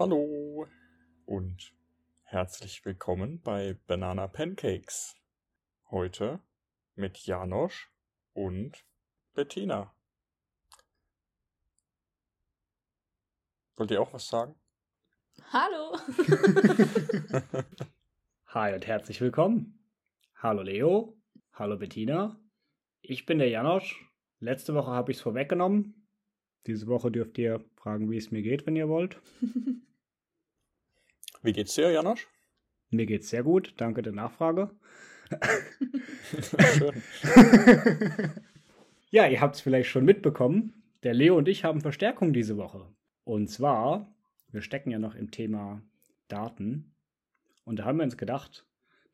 [0.00, 0.66] Hallo
[1.26, 1.74] und
[2.22, 5.14] herzlich willkommen bei Banana Pancakes.
[5.90, 6.40] Heute
[6.94, 7.92] mit Janosch
[8.32, 8.82] und
[9.34, 9.94] Bettina.
[13.76, 14.54] Wollt ihr auch was sagen?
[15.52, 15.98] Hallo.
[18.46, 19.86] Hi und herzlich willkommen.
[20.34, 21.20] Hallo Leo.
[21.52, 22.40] Hallo Bettina.
[23.02, 24.10] Ich bin der Janosch.
[24.38, 26.08] Letzte Woche habe ich es vorweggenommen.
[26.66, 29.20] Diese Woche dürft ihr fragen, wie es mir geht, wenn ihr wollt.
[31.42, 32.28] Wie geht's dir, Janosch?
[32.90, 33.74] Mir geht's sehr gut.
[33.76, 34.70] Danke der Nachfrage.
[39.12, 40.84] Ja, ihr habt es vielleicht schon mitbekommen.
[41.02, 42.86] Der Leo und ich haben Verstärkung diese Woche.
[43.24, 44.14] Und zwar,
[44.52, 45.82] wir stecken ja noch im Thema
[46.28, 46.94] Daten.
[47.64, 48.64] Und da haben wir uns gedacht,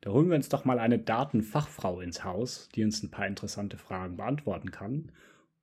[0.01, 3.77] da holen wir uns doch mal eine Datenfachfrau ins Haus, die uns ein paar interessante
[3.77, 5.11] Fragen beantworten kann.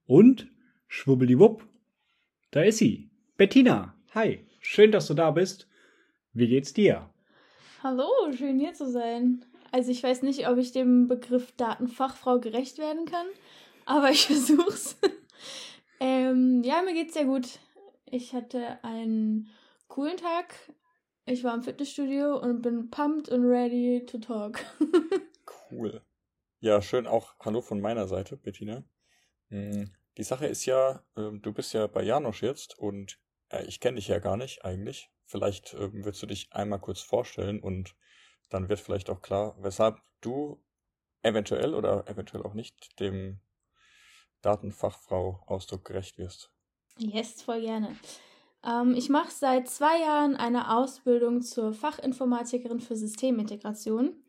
[0.04, 0.48] Und
[0.88, 1.64] schwubbeliwupp,
[2.50, 3.10] da ist sie.
[3.36, 5.68] Bettina, hi, schön, dass du da bist.
[6.34, 7.08] Wie geht's dir?
[7.82, 9.44] Hallo, schön hier zu sein.
[9.70, 13.26] Also ich weiß nicht, ob ich dem Begriff Datenfachfrau gerecht werden kann,
[13.84, 14.96] aber ich versuch's.
[16.00, 17.58] ähm, ja, mir geht's sehr gut.
[18.06, 19.48] Ich hatte einen
[19.88, 20.54] coolen Tag.
[21.26, 24.64] Ich war im Fitnessstudio und bin pumped and ready to talk.
[25.70, 26.02] Cool.
[26.60, 28.84] Ja, schön auch Hallo von meiner Seite, Bettina.
[29.48, 33.18] Hm, Die Sache ist ja, ähm, du bist ja bei Janosch jetzt und
[33.62, 35.10] ich kenne dich ja gar nicht eigentlich.
[35.26, 37.94] Vielleicht ähm, willst du dich einmal kurz vorstellen und
[38.50, 40.62] dann wird vielleicht auch klar, weshalb du
[41.22, 43.40] eventuell oder eventuell auch nicht dem
[44.42, 46.50] Datenfachfrau-Ausdruck gerecht wirst.
[46.98, 47.96] Yes, voll gerne.
[48.64, 54.22] Ähm, ich mache seit zwei Jahren eine Ausbildung zur Fachinformatikerin für Systemintegration.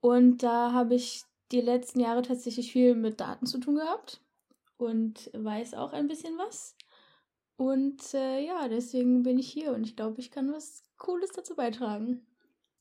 [0.00, 4.20] Und da habe ich die letzten Jahre tatsächlich viel mit Daten zu tun gehabt
[4.78, 6.74] und weiß auch ein bisschen was.
[7.62, 11.54] Und äh, ja, deswegen bin ich hier und ich glaube, ich kann was Cooles dazu
[11.54, 12.26] beitragen.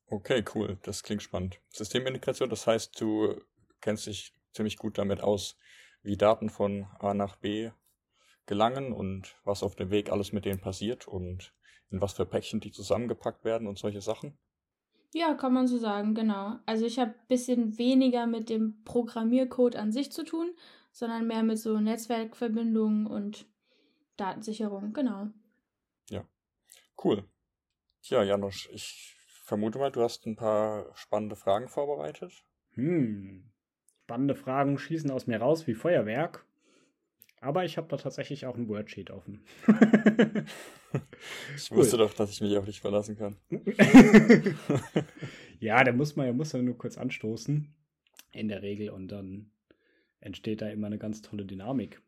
[0.07, 0.79] Okay, cool.
[0.81, 1.59] Das klingt spannend.
[1.69, 3.35] Systemintegration, das heißt, du
[3.79, 5.55] kennst dich ziemlich gut damit aus,
[6.01, 7.69] wie Daten von A nach B
[8.47, 11.53] gelangen und was auf dem Weg alles mit denen passiert und
[11.91, 14.35] in was für Päckchen die zusammengepackt werden und solche Sachen.
[15.13, 16.55] Ja, kann man so sagen, genau.
[16.65, 20.55] Also ich habe ein bisschen weniger mit dem Programmiercode an sich zu tun,
[20.91, 23.45] sondern mehr mit so Netzwerkverbindungen und
[24.21, 25.27] Datensicherung, genau.
[27.03, 27.23] Cool.
[28.03, 32.43] Ja, Janosch, ich vermute mal, du hast ein paar spannende Fragen vorbereitet.
[32.73, 33.51] Hm.
[34.03, 36.45] Spannende Fragen schießen aus mir raus wie Feuerwerk.
[37.39, 39.43] Aber ich habe da tatsächlich auch ein Wordsheet offen.
[41.55, 41.77] Ich Cool.
[41.77, 43.37] wusste doch, dass ich mich auf dich verlassen kann.
[45.61, 47.73] ja, da muss man ja muss man nur kurz anstoßen.
[48.33, 48.89] In der Regel.
[48.89, 49.51] Und dann
[50.19, 52.01] entsteht da immer eine ganz tolle Dynamik.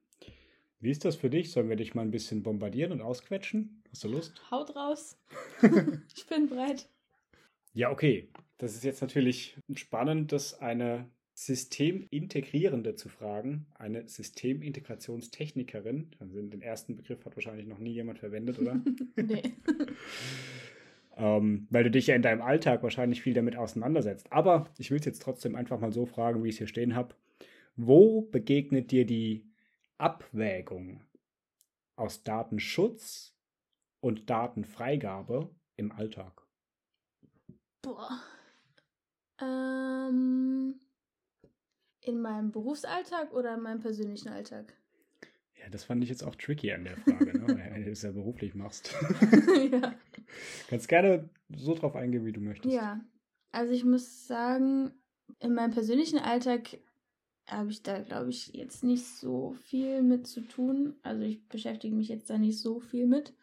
[0.84, 1.50] Wie ist das für dich?
[1.50, 3.82] Sollen wir dich mal ein bisschen bombardieren und ausquetschen?
[3.90, 4.34] Hast du Lust?
[4.52, 5.18] Haut raus.
[6.14, 6.90] ich bin bereit.
[7.74, 8.28] Ja, okay.
[8.58, 13.66] Das ist jetzt natürlich spannend, das eine Systemintegrierende zu fragen.
[13.76, 16.12] Eine Systemintegrationstechnikerin.
[16.20, 18.82] Also den ersten Begriff hat wahrscheinlich noch nie jemand verwendet, oder?
[19.16, 19.54] Nee.
[21.16, 24.34] ähm, weil du dich ja in deinem Alltag wahrscheinlich viel damit auseinandersetzt.
[24.34, 26.94] Aber ich will es jetzt trotzdem einfach mal so fragen, wie ich es hier stehen
[26.94, 27.16] habe.
[27.78, 29.46] Wo begegnet dir die
[30.04, 31.00] Abwägung
[31.96, 33.38] aus Datenschutz
[34.02, 36.46] und Datenfreigabe im Alltag?
[37.82, 38.22] Boah.
[39.40, 40.78] Ähm,
[42.02, 44.74] in meinem Berufsalltag oder in meinem persönlichen Alltag?
[45.58, 47.48] Ja, das fand ich jetzt auch tricky an der Frage, ne?
[47.48, 48.94] weil du es ja beruflich machst.
[49.72, 49.96] ja.
[50.68, 52.76] Kannst gerne so drauf eingehen, wie du möchtest.
[52.76, 53.00] Ja,
[53.54, 54.92] also ich muss sagen,
[55.40, 56.78] in meinem persönlichen Alltag
[57.48, 60.96] habe ich da, glaube ich, jetzt nicht so viel mit zu tun.
[61.04, 63.34] Also ich beschäftige mich jetzt da nicht so viel mit.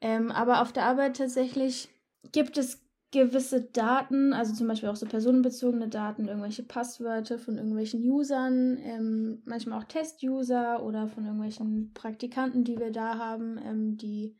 [0.00, 1.88] Ähm, aber auf der Arbeit tatsächlich
[2.32, 2.80] gibt es
[3.10, 9.42] gewisse Daten, also zum Beispiel auch so personenbezogene Daten, irgendwelche Passwörter von irgendwelchen Usern, ähm,
[9.46, 14.36] manchmal auch Test-User oder von irgendwelchen Praktikanten, die wir da haben, ähm, die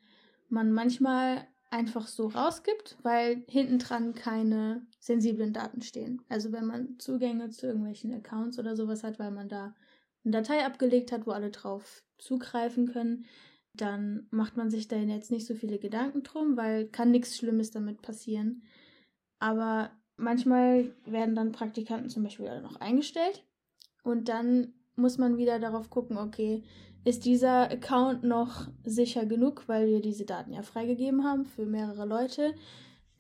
[0.51, 6.23] man manchmal einfach so rausgibt, weil hinten dran keine sensiblen Daten stehen.
[6.29, 9.75] Also wenn man Zugänge zu irgendwelchen Accounts oder sowas hat, weil man da
[10.25, 13.27] eine Datei abgelegt hat, wo alle drauf zugreifen können,
[13.75, 17.71] dann macht man sich da jetzt nicht so viele Gedanken drum, weil kann nichts Schlimmes
[17.71, 18.63] damit passieren.
[19.39, 23.45] Aber manchmal werden dann Praktikanten zum Beispiel noch eingestellt
[24.03, 26.63] und dann muss man wieder darauf gucken, okay,
[27.05, 32.05] ist dieser Account noch sicher genug, weil wir diese Daten ja freigegeben haben für mehrere
[32.05, 32.55] Leute.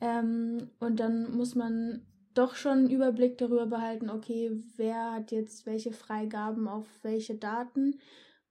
[0.00, 2.02] Ähm, und dann muss man
[2.34, 7.98] doch schon einen Überblick darüber behalten, okay, wer hat jetzt welche Freigaben auf welche Daten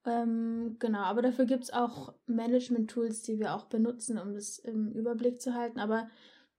[0.05, 4.93] Ähm, genau, aber dafür gibt es auch Management-Tools, die wir auch benutzen, um das im
[4.93, 5.79] Überblick zu halten.
[5.79, 6.09] Aber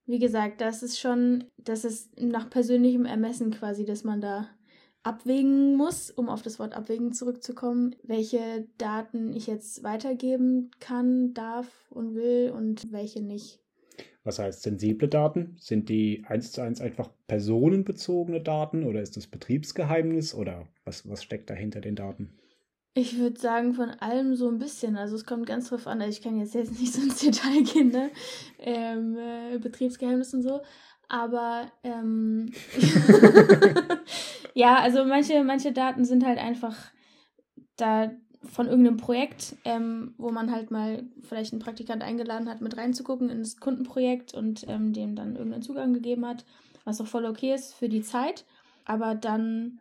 [0.07, 4.49] wie gesagt, das ist schon, das ist nach persönlichem Ermessen quasi, dass man da
[5.03, 11.69] abwägen muss, um auf das Wort abwägen zurückzukommen, welche Daten ich jetzt weitergeben kann, darf
[11.91, 13.61] und will und welche nicht.
[14.25, 15.57] Was heißt sensible Daten?
[15.59, 21.23] Sind die eins zu eins einfach personenbezogene Daten oder ist das Betriebsgeheimnis oder was, was
[21.23, 22.39] steckt da hinter den Daten?
[22.95, 24.97] Ich würde sagen, von allem so ein bisschen.
[24.97, 26.03] Also es kommt ganz drauf an.
[26.03, 28.11] Also ich kann jetzt, jetzt nicht so ins Detail gehen, ne?
[28.59, 30.61] Ähm, äh, Betriebsgeheimnis und so.
[31.09, 32.53] Aber ähm,
[34.55, 36.77] ja, also manche, manche Daten sind halt einfach
[37.77, 38.11] da
[38.43, 43.31] von irgendeinem Projekt, ähm, wo man halt mal vielleicht einen Praktikant eingeladen hat, mit reinzugucken
[43.31, 46.45] ins Kundenprojekt und ähm, dem dann irgendeinen Zugang gegeben hat,
[46.85, 48.45] was auch voll okay ist für die Zeit.
[48.85, 49.81] Aber dann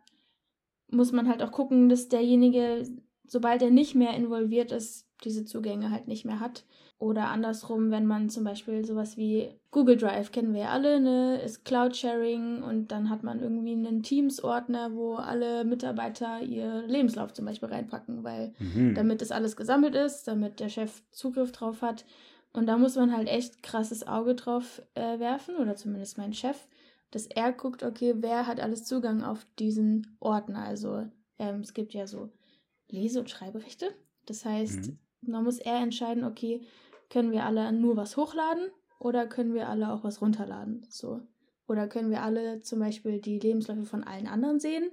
[0.90, 2.84] muss man halt auch gucken, dass derjenige
[3.28, 6.64] sobald er nicht mehr involviert ist, diese Zugänge halt nicht mehr hat.
[7.00, 11.40] Oder andersrum, wenn man zum Beispiel sowas wie Google Drive kennen wir ja alle, ne,
[11.40, 17.32] ist Cloud Sharing und dann hat man irgendwie einen Teams-Ordner, wo alle Mitarbeiter ihr Lebenslauf
[17.32, 18.96] zum Beispiel reinpacken, weil mhm.
[18.96, 22.04] damit das alles gesammelt ist, damit der Chef Zugriff drauf hat.
[22.52, 26.66] Und da muss man halt echt krasses Auge drauf äh, werfen, oder zumindest mein Chef,
[27.12, 30.64] dass er guckt, okay, wer hat alles Zugang auf diesen Ordner.
[30.64, 31.06] Also
[31.38, 32.30] ähm, es gibt ja so
[32.88, 33.94] Lese- und Schreiberechte.
[34.26, 34.98] Das heißt, mhm.
[35.20, 36.62] man muss eher entscheiden, okay,
[37.10, 38.68] können wir alle nur was hochladen
[38.98, 40.86] oder können wir alle auch was runterladen?
[40.88, 41.20] So.
[41.66, 44.90] Oder können wir alle zum Beispiel die Lebensläufe von allen anderen sehen?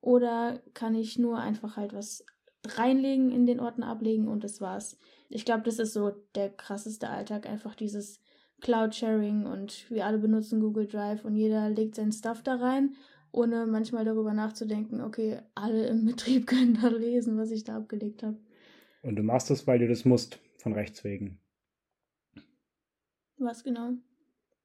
[0.00, 2.24] Oder kann ich nur einfach halt was
[2.66, 4.98] reinlegen, in den Ordner ablegen und das war's.
[5.28, 8.20] Ich glaube, das ist so der krasseste Alltag, einfach dieses
[8.62, 12.94] Cloud-Sharing und wir alle benutzen Google Drive und jeder legt sein Stuff da rein
[13.34, 18.22] ohne manchmal darüber nachzudenken, okay, alle im Betrieb können da lesen, was ich da abgelegt
[18.22, 18.36] habe.
[19.02, 21.38] Und du machst das, weil du das musst, von Rechts wegen.
[23.38, 23.92] Was genau?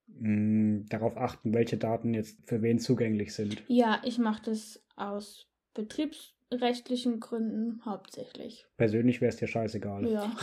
[0.07, 3.63] Mm, darauf achten, welche Daten jetzt für wen zugänglich sind.
[3.67, 8.65] Ja, ich mache das aus betriebsrechtlichen Gründen hauptsächlich.
[8.77, 10.07] Persönlich wäre es dir scheißegal.
[10.07, 10.35] Ja.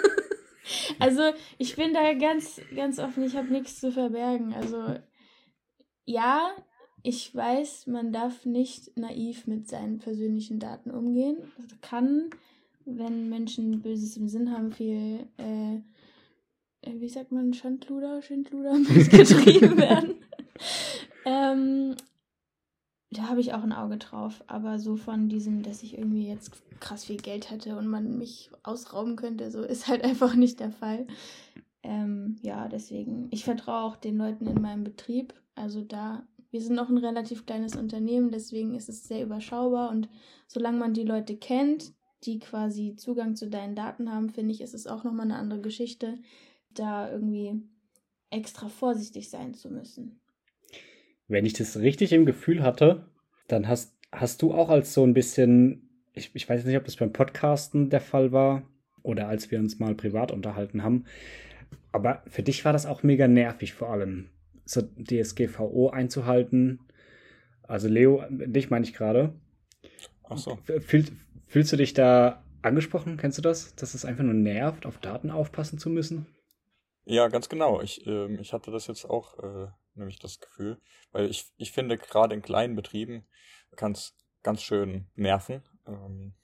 [0.98, 1.22] also
[1.58, 4.54] ich bin da ganz, ganz offen, ich habe nichts zu verbergen.
[4.54, 4.96] Also
[6.04, 6.50] ja,
[7.02, 11.36] ich weiß, man darf nicht naiv mit seinen persönlichen Daten umgehen.
[11.58, 12.30] Das kann,
[12.84, 15.80] wenn Menschen Böses im Sinn haben, viel, äh
[16.86, 20.14] wie sagt man, Schandluder, Schindluder mitgetrieben werden.
[21.24, 21.94] ähm,
[23.10, 24.42] da habe ich auch ein Auge drauf.
[24.46, 28.50] Aber so von diesem, dass ich irgendwie jetzt krass viel Geld hätte und man mich
[28.62, 31.06] ausrauben könnte, so ist halt einfach nicht der Fall.
[31.82, 35.34] Ähm, ja, deswegen, ich vertraue auch den Leuten in meinem Betrieb.
[35.54, 40.08] Also da wir sind noch ein relativ kleines Unternehmen, deswegen ist es sehr überschaubar und
[40.46, 41.92] solange man die Leute kennt,
[42.22, 45.60] die quasi Zugang zu deinen Daten haben, finde ich, ist es auch nochmal eine andere
[45.60, 46.18] Geschichte,
[46.78, 47.62] da irgendwie
[48.30, 50.20] extra vorsichtig sein zu müssen.
[51.28, 53.06] Wenn ich das richtig im Gefühl hatte,
[53.48, 56.96] dann hast, hast du auch als so ein bisschen, ich, ich weiß nicht, ob das
[56.96, 58.62] beim Podcasten der Fall war
[59.02, 61.04] oder als wir uns mal privat unterhalten haben,
[61.92, 64.28] aber für dich war das auch mega nervig vor allem,
[64.64, 66.80] so DSGVO einzuhalten.
[67.62, 69.32] Also Leo, dich meine ich gerade.
[70.24, 70.58] Ach so.
[70.80, 71.04] Fühl,
[71.46, 73.16] fühlst du dich da angesprochen?
[73.16, 73.74] Kennst du das?
[73.76, 76.26] Dass es einfach nur nervt, auf Daten aufpassen zu müssen?
[77.08, 77.80] Ja, ganz genau.
[77.80, 80.80] Ich, äh, ich hatte das jetzt auch, äh, nämlich das Gefühl,
[81.12, 83.28] weil ich, ich finde, gerade in kleinen Betrieben
[83.76, 86.34] kann es ganz schön nerven, ähm,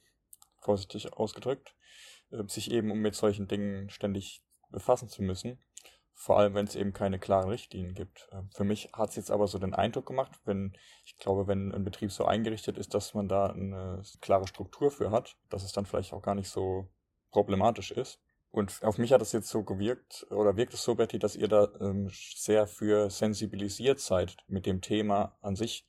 [0.61, 1.75] vorsichtig ausgedrückt,
[2.31, 5.59] äh, sich eben um mit solchen Dingen ständig befassen zu müssen.
[6.15, 8.29] Vor allem, wenn es eben keine klaren Richtlinien gibt.
[8.31, 11.73] Ähm, für mich hat es jetzt aber so den Eindruck gemacht, wenn, ich glaube, wenn
[11.73, 15.73] ein Betrieb so eingerichtet ist, dass man da eine klare Struktur für hat, dass es
[15.73, 16.89] dann vielleicht auch gar nicht so
[17.33, 18.21] problematisch ist.
[18.53, 21.49] Und auf mich hat es jetzt so gewirkt, oder wirkt es so, Betty, dass ihr
[21.49, 25.87] da ähm, sehr für sensibilisiert seid mit dem Thema an sich.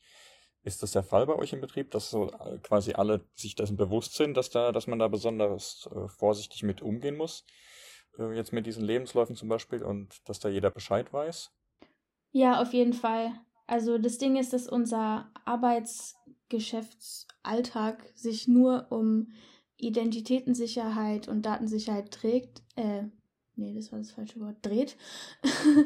[0.64, 3.76] Ist das der Fall bei euch im Betrieb, dass so äh, quasi alle sich dessen
[3.76, 7.44] bewusst sind, dass da, dass man da besonders äh, vorsichtig mit umgehen muss?
[8.18, 11.52] Äh, jetzt mit diesen Lebensläufen zum Beispiel und dass da jeder Bescheid weiß?
[12.32, 13.34] Ja, auf jeden Fall.
[13.68, 19.34] Also das Ding ist, dass unser Arbeitsgeschäftsalltag sich nur um
[19.78, 22.62] Identitätensicherheit und Datensicherheit trägt.
[22.76, 23.04] Äh,
[23.56, 24.58] nee, das war das falsche Wort.
[24.62, 24.96] Dreht.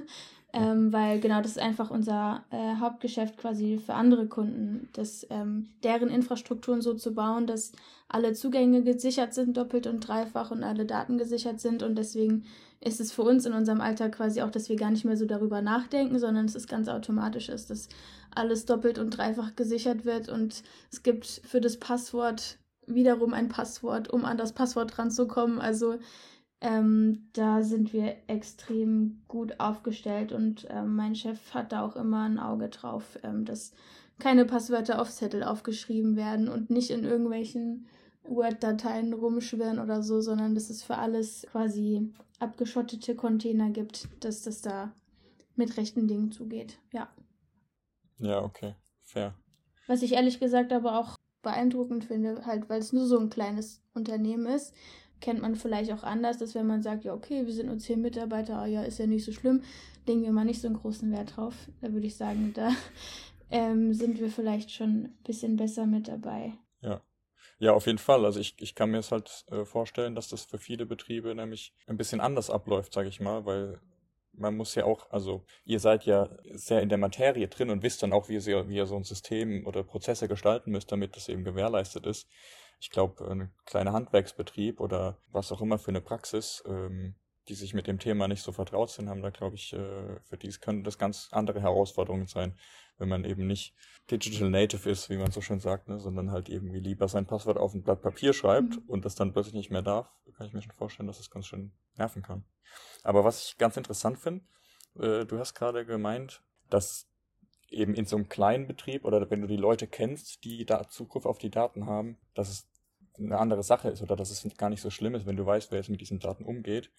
[0.54, 5.70] ähm, weil genau das ist einfach unser äh, Hauptgeschäft quasi für andere Kunden, dass ähm,
[5.84, 7.74] deren Infrastrukturen so zu bauen, dass
[8.08, 12.46] alle Zugänge gesichert sind, doppelt und dreifach und alle Daten gesichert sind und deswegen
[12.80, 15.26] ist es für uns in unserem Alltag quasi auch, dass wir gar nicht mehr so
[15.26, 17.90] darüber nachdenken, sondern es ist ganz automatisch ist, dass
[18.34, 24.10] alles doppelt und dreifach gesichert wird und es gibt für das Passwort wiederum ein Passwort,
[24.10, 25.60] um an das Passwort ranzukommen.
[25.60, 26.00] Also
[26.62, 32.24] ähm, da sind wir extrem gut aufgestellt und ähm, mein Chef hat da auch immer
[32.24, 33.74] ein Auge drauf, ähm, dass
[34.18, 37.86] keine Passwörter auf Zettel aufgeschrieben werden und nicht in irgendwelchen
[38.24, 44.62] Word-Dateien rumschwirren oder so, sondern dass es für alles quasi abgeschottete Container gibt, dass das
[44.62, 44.94] da
[45.56, 46.80] mit rechten Dingen zugeht.
[46.92, 47.10] Ja.
[48.18, 48.76] Ja, okay.
[49.04, 49.36] Fair.
[49.88, 51.17] Was ich ehrlich gesagt aber auch
[51.48, 54.74] beeindruckend finde, halt, weil es nur so ein kleines Unternehmen ist,
[55.22, 58.02] kennt man vielleicht auch anders, dass wenn man sagt, ja, okay, wir sind nur zehn
[58.02, 59.62] Mitarbeiter, ah, ja, ist ja nicht so schlimm,
[60.06, 61.56] legen wir mal nicht so einen großen Wert drauf.
[61.80, 62.72] Da würde ich sagen, da
[63.50, 66.54] ähm, sind wir vielleicht schon ein bisschen besser mit dabei.
[66.82, 67.02] Ja.
[67.60, 68.26] Ja, auf jeden Fall.
[68.26, 71.74] Also ich, ich kann mir es halt äh, vorstellen, dass das für viele Betriebe nämlich
[71.88, 73.80] ein bisschen anders abläuft, sage ich mal, weil
[74.38, 78.04] man muss ja auch, also ihr seid ja sehr in der Materie drin und wisst
[78.04, 81.30] dann auch, wie ihr, wie ihr so ein System oder Prozesse gestalten müsst, damit das
[81.30, 82.28] eben gewährleistet ist.
[82.80, 87.16] Ich glaube, ein kleiner Handwerksbetrieb oder was auch immer für eine Praxis, ähm,
[87.48, 90.38] die sich mit dem Thema nicht so vertraut sind, haben da, glaube ich, äh, für
[90.38, 92.58] die können das ganz andere Herausforderungen sein,
[92.98, 93.74] wenn man eben nicht
[94.10, 97.58] Digital Native ist, wie man so schön sagt, ne, sondern halt irgendwie lieber sein Passwort
[97.58, 98.84] auf ein Blatt Papier schreibt mhm.
[98.88, 101.48] und das dann plötzlich nicht mehr darf, kann ich mir schon vorstellen, dass das ganz
[101.48, 102.46] schön nerven kann.
[103.04, 104.46] Aber was ich ganz interessant finde,
[105.00, 107.10] äh, du hast gerade gemeint, dass
[107.70, 111.26] eben in so einem kleinen Betrieb oder wenn du die Leute kennst, die da Zugriff
[111.26, 112.70] auf die Daten haben, dass es
[113.18, 115.72] eine andere Sache ist oder dass es gar nicht so schlimm ist, wenn du weißt,
[115.72, 116.92] wer jetzt mit diesen Daten umgeht.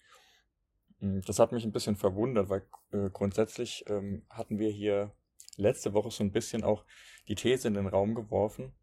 [0.99, 5.11] Hm, das hat mich ein bisschen verwundert, weil äh, grundsätzlich ähm, hatten wir hier
[5.59, 6.85] letzte Woche so ein bisschen auch
[7.27, 8.73] die These in den Raum geworfen,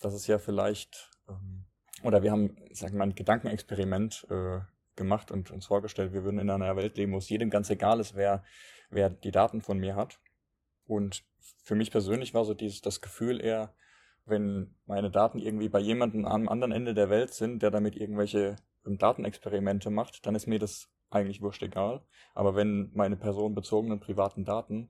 [0.00, 1.64] dass es ja vielleicht, ähm,
[2.02, 4.60] oder wir haben, sagen wir mal, ein Gedankenexperiment äh,
[4.96, 8.00] gemacht und uns vorgestellt, wir würden in einer Welt leben, wo es jedem ganz egal
[8.00, 8.44] ist, wer,
[8.90, 10.20] wer die Daten von mir hat.
[10.86, 11.24] Und
[11.62, 13.74] für mich persönlich war so dieses, das Gefühl eher,
[14.26, 18.56] wenn meine Daten irgendwie bei jemandem am anderen Ende der Welt sind, der damit irgendwelche
[18.86, 22.02] ähm, Datenexperimente macht, dann ist mir das eigentlich wurscht egal.
[22.34, 24.88] Aber wenn meine personenbezogenen privaten Daten,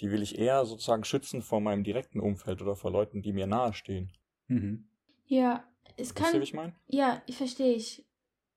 [0.00, 3.46] die will ich eher sozusagen schützen vor meinem direkten Umfeld oder vor Leuten, die mir
[3.46, 4.12] nahestehen.
[4.48, 4.88] Mhm.
[5.26, 5.64] Ja,
[5.96, 6.26] es kann.
[6.26, 6.74] Weißt du, wie ich meine?
[6.88, 8.04] Ja, ich verstehe ich.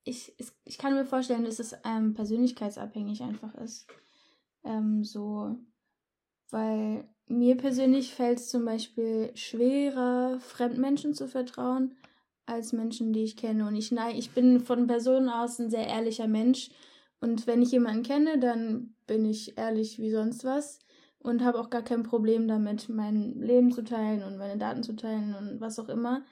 [0.04, 0.48] Ich, ich.
[0.64, 3.86] ich kann mir vorstellen, dass es ähm, persönlichkeitsabhängig einfach ist.
[4.64, 5.56] Ähm, so,
[6.50, 11.96] weil mir persönlich fällt es zum Beispiel schwerer, Fremdmenschen zu vertrauen,
[12.44, 13.66] als Menschen, die ich kenne.
[13.66, 16.70] Und ich, nein, ich bin von Personen aus ein sehr ehrlicher Mensch
[17.20, 20.78] und wenn ich jemanden kenne, dann bin ich ehrlich wie sonst was
[21.20, 24.94] und habe auch gar kein Problem damit, mein Leben zu teilen und meine Daten zu
[24.94, 26.24] teilen und was auch immer.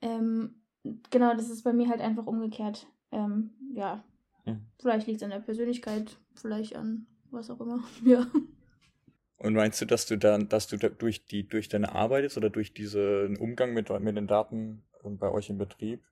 [0.00, 0.62] Ähm,
[1.10, 2.86] genau, das ist bei mir halt einfach umgekehrt.
[3.12, 4.04] Ähm, ja,
[4.44, 4.66] hm.
[4.80, 7.82] vielleicht liegt es an der Persönlichkeit, vielleicht an was auch immer.
[8.04, 8.26] Ja.
[9.38, 12.38] Und meinst du, dass du dann, dass du da durch die, durch deine Arbeit jetzt
[12.38, 16.02] oder durch diesen Umgang mit, mit den Daten bei euch im Betrieb,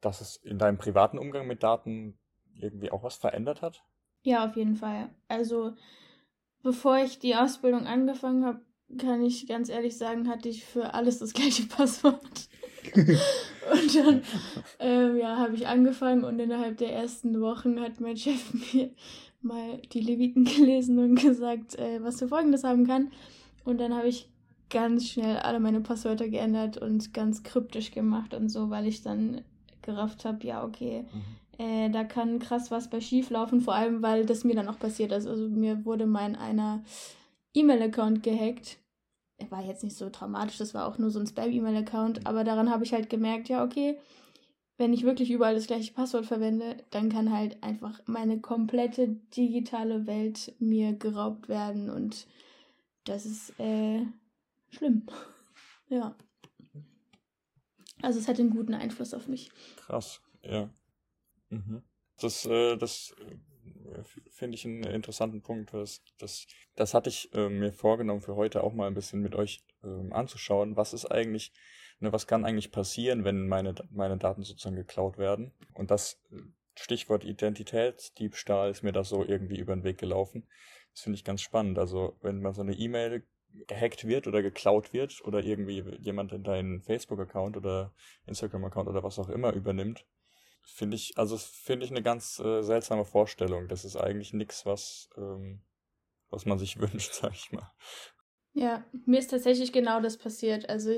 [0.00, 2.16] dass es in deinem privaten Umgang mit Daten
[2.54, 3.82] irgendwie auch was verändert hat?
[4.22, 5.10] Ja, auf jeden Fall.
[5.26, 5.74] Also,
[6.62, 8.60] bevor ich die Ausbildung angefangen habe,
[8.98, 12.48] kann ich ganz ehrlich sagen, hatte ich für alles das gleiche Passwort.
[12.94, 14.22] und dann
[14.80, 18.90] ähm, ja, habe ich angefangen und innerhalb der ersten Wochen hat mein Chef mir
[19.40, 23.12] mal die Leviten gelesen und gesagt, äh, was für Folgendes haben kann.
[23.64, 24.28] Und dann habe ich
[24.70, 29.42] ganz schnell alle meine Passwörter geändert und ganz kryptisch gemacht und so, weil ich dann
[29.82, 31.22] gerafft habe, ja, okay, mhm.
[31.58, 34.78] Äh, da kann krass was bei schief laufen, vor allem weil das mir dann auch
[34.78, 35.26] passiert ist.
[35.26, 36.82] Also mir wurde mein einer
[37.54, 38.78] E-Mail-Account gehackt.
[39.38, 42.70] Er war jetzt nicht so traumatisch, das war auch nur so ein Spam-E-Mail-Account, aber daran
[42.70, 43.98] habe ich halt gemerkt, ja, okay,
[44.78, 50.06] wenn ich wirklich überall das gleiche Passwort verwende, dann kann halt einfach meine komplette digitale
[50.06, 52.26] Welt mir geraubt werden und
[53.04, 54.06] das ist äh,
[54.70, 55.06] schlimm.
[55.88, 56.14] ja.
[58.00, 59.50] Also es hat einen guten Einfluss auf mich.
[59.76, 60.68] Krass, ja.
[61.52, 61.82] Mhm.
[62.18, 65.72] Das, äh, das äh, finde ich einen interessanten Punkt.
[65.74, 69.34] Das, das, das hatte ich äh, mir vorgenommen für heute auch mal ein bisschen mit
[69.34, 70.76] euch äh, anzuschauen.
[70.76, 71.52] Was ist eigentlich,
[72.00, 75.52] ne, was kann eigentlich passieren, wenn meine, meine Daten sozusagen geklaut werden?
[75.74, 76.36] Und das äh,
[76.74, 80.46] Stichwort Identitätsdiebstahl ist mir da so irgendwie über den Weg gelaufen.
[80.94, 81.78] Das finde ich ganz spannend.
[81.78, 83.26] Also, wenn man so eine E-Mail
[83.66, 87.92] gehackt wird oder geklaut wird oder irgendwie jemand in deinen Facebook-Account oder
[88.26, 90.06] Instagram-Account oder was auch immer übernimmt,
[90.64, 93.68] Finde ich, also finde ich eine ganz äh, seltsame Vorstellung.
[93.68, 95.62] Das ist eigentlich nichts, was, ähm,
[96.30, 97.70] was man sich wünscht, sag ich mal.
[98.54, 100.68] Ja, mir ist tatsächlich genau das passiert.
[100.68, 100.94] Also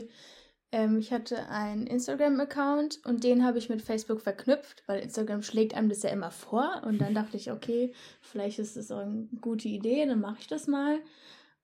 [0.73, 5.75] ähm, ich hatte einen Instagram-Account und den habe ich mit Facebook verknüpft, weil Instagram schlägt
[5.75, 6.83] einem das ja immer vor.
[6.85, 10.49] Und dann dachte ich, okay, vielleicht ist das auch eine gute Idee, dann mache ich
[10.49, 10.99] das mal.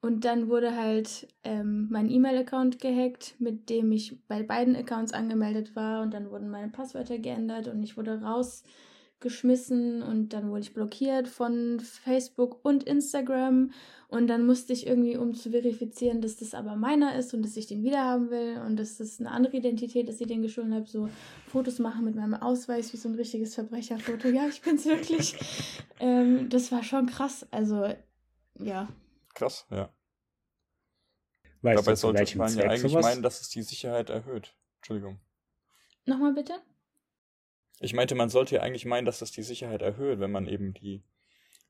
[0.02, 5.76] Und dann wurde halt ähm, mein E-Mail-Account gehackt, mit dem ich bei beiden Accounts angemeldet
[5.76, 6.02] war.
[6.02, 11.28] Und dann wurden meine Passwörter geändert und ich wurde rausgeschmissen und dann wurde ich blockiert
[11.28, 13.72] von Facebook und Instagram.
[14.08, 17.58] Und dann musste ich irgendwie, um zu verifizieren, dass das aber meiner ist und dass
[17.58, 20.86] ich den wiederhaben will und dass das eine andere Identität ist, die den gestohlen habe,
[20.86, 21.10] so
[21.46, 24.28] Fotos machen mit meinem Ausweis wie so ein richtiges Verbrecherfoto.
[24.28, 25.36] Ja, ich bin's wirklich.
[26.00, 27.46] ähm, das war schon krass.
[27.50, 27.84] Also,
[28.58, 28.88] ja.
[29.34, 29.92] Krass, ja.
[31.62, 33.04] Weißt Dabei du, zu sollte man ja eigentlich sowas?
[33.04, 34.56] meinen, dass es die Sicherheit erhöht.
[34.78, 35.20] Entschuldigung.
[36.06, 36.54] Nochmal bitte?
[37.80, 40.72] Ich meinte, man sollte ja eigentlich meinen, dass das die Sicherheit erhöht, wenn man eben
[40.74, 41.04] die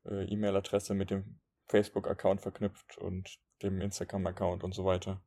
[0.05, 5.23] äh, E-Mail-Adresse mit dem Facebook-Account verknüpft und dem Instagram-Account und so weiter.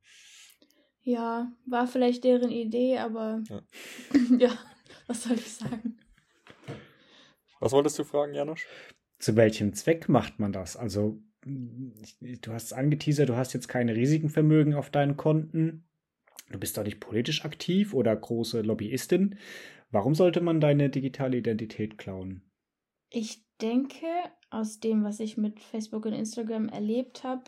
[1.01, 3.61] Ja, war vielleicht deren Idee, aber Ja.
[4.37, 4.57] ja,
[5.07, 5.99] was soll ich sagen?
[7.59, 8.61] Was wolltest du fragen, Janusz?
[9.19, 10.75] Zu welchem Zweck macht man das?
[10.75, 15.83] Also, du hast es angeteasert, du hast jetzt keine riesigen Vermögen auf deinen Konten.
[16.51, 19.37] Du bist doch nicht politisch aktiv oder große Lobbyistin.
[19.91, 22.41] Warum sollte man deine digitale Identität klauen?
[23.09, 24.07] Ich denke,
[24.49, 27.43] aus dem, was ich mit Facebook und Instagram erlebt habe,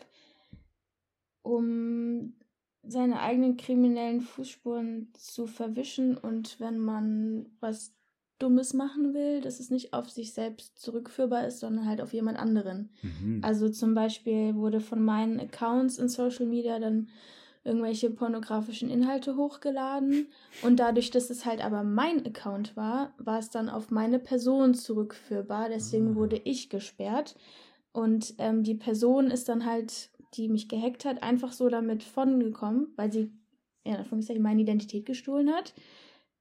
[1.42, 2.34] um
[2.82, 7.95] seine eigenen kriminellen Fußspuren zu verwischen und wenn man was
[8.38, 12.38] Dummes machen will, dass es nicht auf sich selbst zurückführbar ist, sondern halt auf jemand
[12.38, 12.90] anderen.
[13.02, 13.40] Mhm.
[13.42, 17.08] Also zum Beispiel wurde von meinen Accounts in Social Media dann
[17.64, 20.28] irgendwelche pornografischen Inhalte hochgeladen
[20.62, 24.74] und dadurch, dass es halt aber mein Account war, war es dann auf meine Person
[24.74, 25.68] zurückführbar.
[25.68, 26.14] Deswegen Ah.
[26.14, 27.34] wurde ich gesperrt
[27.92, 32.38] und ähm, die Person ist dann halt, die mich gehackt hat, einfach so damit von
[32.38, 33.32] gekommen, weil sie
[33.84, 35.74] ja, in Anführungszeichen meine Identität gestohlen hat.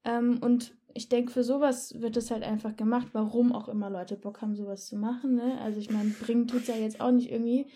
[0.03, 4.15] Ähm, und ich denke, für sowas wird es halt einfach gemacht, warum auch immer Leute
[4.15, 5.35] Bock haben, sowas zu machen.
[5.35, 5.59] Ne?
[5.61, 7.67] Also ich meine, bringen tut's ja jetzt auch nicht irgendwie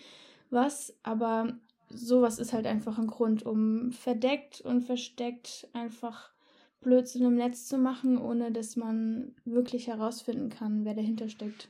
[0.48, 1.52] was, aber
[1.90, 6.32] sowas ist halt einfach ein Grund, um verdeckt und versteckt einfach
[6.80, 11.68] Blödsinn im Netz zu machen, ohne dass man wirklich herausfinden kann, wer dahinter steckt.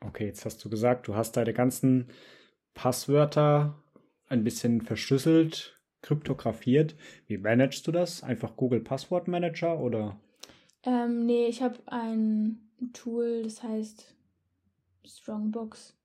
[0.00, 2.08] Okay, jetzt hast du gesagt, du hast deine ganzen
[2.74, 3.80] Passwörter
[4.26, 6.96] ein bisschen verschlüsselt, kryptografiert.
[7.28, 8.24] Wie managst du das?
[8.24, 10.18] Einfach Google Passwort Manager oder?
[10.84, 14.14] Ähm, nee, ich habe ein Tool, das heißt
[15.04, 15.96] Strongbox.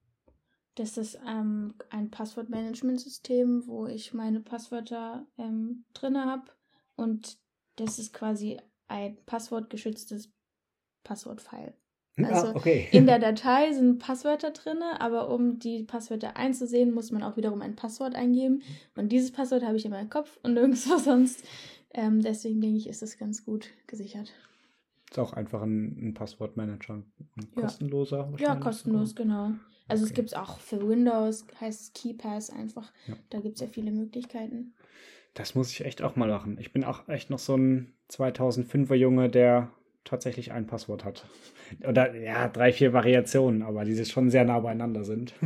[0.75, 6.45] Das ist ähm, ein Passwortmanagementsystem, wo ich meine Passwörter ähm, drin habe.
[6.95, 7.37] Und
[7.75, 10.31] das ist quasi ein passwortgeschütztes
[11.03, 11.73] Passwortfile.
[12.17, 12.87] Also ah, okay.
[12.91, 17.61] In der Datei sind Passwörter drin, aber um die Passwörter einzusehen, muss man auch wiederum
[17.61, 18.61] ein Passwort eingeben.
[18.95, 21.43] Und dieses Passwort habe ich in meinem Kopf und nirgendwo sonst.
[21.91, 24.31] Ähm, deswegen denke ich, ist das ganz gut gesichert.
[25.13, 26.95] Ist auch einfach ein, ein Passwortmanager.
[26.95, 27.05] Ein
[27.55, 27.61] Ja.
[27.61, 29.51] kostenloser Ja, kostenlos, genau.
[29.87, 30.15] Also es Okay.
[30.15, 32.91] gibt es auch für Windows, heißt es KeyPass einfach.
[33.07, 33.13] Ja.
[33.29, 34.73] Da gibt es ja viele Möglichkeiten.
[35.35, 36.57] Das muss ich echt auch mal machen.
[36.59, 39.69] Ich bin auch echt noch so ein 2005er Junge, der
[40.03, 41.27] tatsächlich ein Passwort hat.
[41.87, 45.35] Oder ja, drei, vier Variationen, aber die schon sehr nah beieinander sind.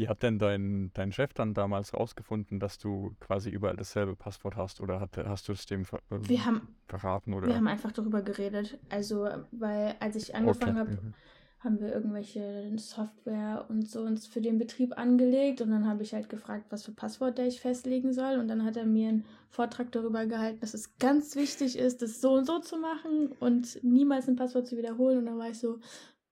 [0.00, 4.56] Wie hat denn dein, dein Chef dann damals rausgefunden, dass du quasi überall dasselbe Passwort
[4.56, 4.80] hast?
[4.80, 7.34] Oder hat, hast du es dem ver ähm, Wir haben, verraten?
[7.34, 7.48] Oder?
[7.48, 8.78] wir haben einfach darüber geredet.
[8.88, 11.14] Also, weil als ich angefangen Okay, habe, mhm.
[11.58, 16.14] haben wir irgendwelche Software und so uns für den Betrieb angelegt und dann habe ich
[16.14, 19.92] halt gefragt, was für Passwörter ich festlegen soll und dann hat er mir einen Vortrag
[19.92, 24.28] darüber gehalten, dass es ganz wichtig ist, das so und so zu machen und niemals
[24.28, 25.78] ein Passwort zu wiederholen und dann war ich so,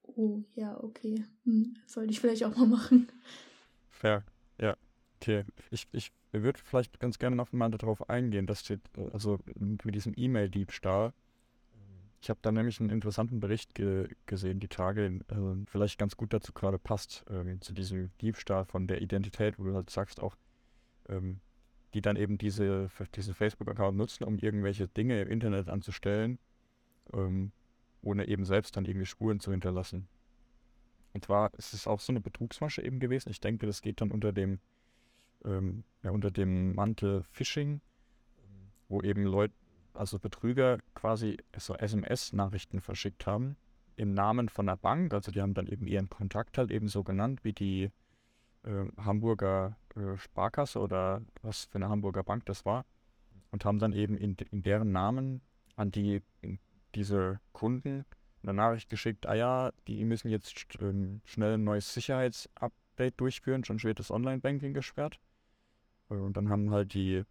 [0.04, 3.08] oh ja, okay, hm, sollte ich vielleicht auch mal machen.
[3.98, 4.22] Fair,
[4.60, 4.76] ja.
[5.20, 8.78] Okay, ich, ich würde vielleicht ganz gerne noch mal darauf eingehen, dass die,
[9.12, 11.12] also mit diesem E-Mail-Diebstahl.
[12.20, 16.32] Ich habe da nämlich einen interessanten Bericht ge gesehen, die Tage, äh, vielleicht ganz gut
[16.32, 20.36] dazu gerade passt, ähm, zu diesem Diebstahl von der Identität, wo du halt sagst auch,
[21.08, 21.40] ähm,
[21.94, 26.38] die dann eben diese, diesen Facebook-Account nutzen, um irgendwelche Dinge im Internet anzustellen,
[27.12, 27.50] ähm,
[28.02, 30.06] ohne eben selbst dann irgendwie Spuren zu hinterlassen.
[31.18, 33.30] Und zwar ist es auch so eine Betrugsmasche eben gewesen.
[33.30, 34.60] Ich denke, das geht dann unter dem,
[35.44, 37.80] ähm, ja, unter dem Mantel Phishing,
[38.88, 39.52] wo eben Leute,
[39.94, 43.56] also Betrüger quasi so SMS-Nachrichten verschickt haben
[43.96, 45.12] im Namen von der Bank.
[45.12, 47.90] Also die haben dann eben ihren Kontakt halt eben so genannt wie die
[48.62, 52.86] äh, Hamburger äh, Sparkasse oder was für eine Hamburger Bank das war.
[53.50, 55.40] Und haben dann eben in, in deren Namen
[55.74, 56.22] an die
[56.94, 58.04] diese Kunden
[58.42, 63.82] eine Nachricht geschickt, ah ja, die müssen jetzt ähm, schnell ein neues Sicherheitsupdate durchführen, schon
[63.82, 65.20] wird das Online-Banking gesperrt.
[66.10, 67.24] Äh, Und dann haben halt die,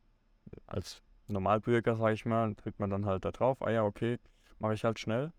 [0.65, 4.19] als Normalbürger, sag ich mal, drückt man dann halt da drauf, ah ja, okay,
[4.59, 5.31] mache ich halt schnell.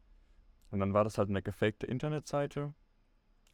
[0.70, 2.74] Und dann war das halt eine gefakte Internetseite,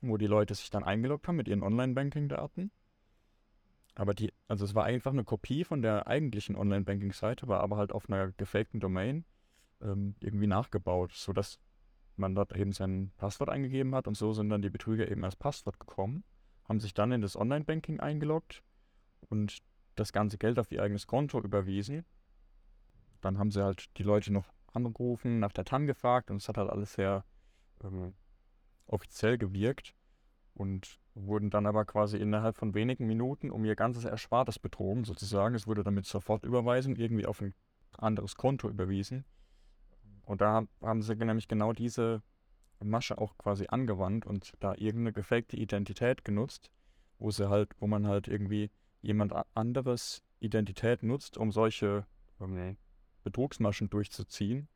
[0.00, 2.70] wo die Leute sich dann eingeloggt haben mit ihren Online-Banking-Daten.
[3.94, 7.92] Aber die, also es war einfach eine Kopie von der eigentlichen Online-Banking-Seite, war aber halt
[7.92, 9.24] auf einer gefakten Domain
[9.80, 11.60] ähm, irgendwie nachgebaut, sodass
[12.18, 15.36] man dort eben sein Passwort eingegeben hat und so sind dann die Betrüger eben als
[15.36, 16.24] Passwort gekommen,
[16.68, 18.62] haben sich dann in das Online-Banking eingeloggt
[19.28, 19.58] und
[19.94, 22.04] das ganze Geld auf ihr eigenes Konto überwiesen.
[23.20, 26.58] Dann haben sie halt die Leute noch angerufen, nach der TAN gefragt und es hat
[26.58, 27.24] halt alles sehr
[27.82, 28.14] ähm,
[28.86, 29.94] offiziell gewirkt
[30.54, 35.54] und wurden dann aber quasi innerhalb von wenigen Minuten um ihr ganzes Erspartes betrogen, sozusagen.
[35.54, 37.54] Es wurde damit sofort Überweisung irgendwie auf ein
[37.92, 39.24] anderes Konto überwiesen.
[40.24, 42.22] Und da haben sie nämlich genau diese
[42.80, 46.70] Masche auch quasi angewandt und da irgendeine gefakte Identität genutzt,
[47.18, 48.70] wo sie halt, wo man halt irgendwie
[49.02, 52.06] jemand anderes Identität nutzt, um solche
[52.40, 52.76] ähm,
[53.22, 54.68] Betrugsmaschen durchzuziehen.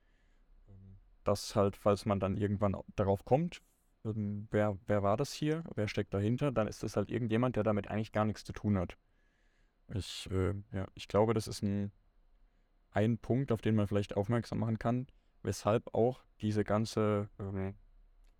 [1.24, 3.60] Das halt, falls man dann irgendwann darauf kommt,
[4.04, 7.64] ähm, wer, wer war das hier, wer steckt dahinter, dann ist das halt irgendjemand, der
[7.64, 8.96] damit eigentlich gar nichts zu tun hat.
[9.94, 11.92] Ich, äh, ja, ich glaube, das ist ein,
[12.90, 15.06] ein Punkt, auf den man vielleicht aufmerksam machen kann,
[15.42, 17.74] weshalb auch diese ganze, ähm,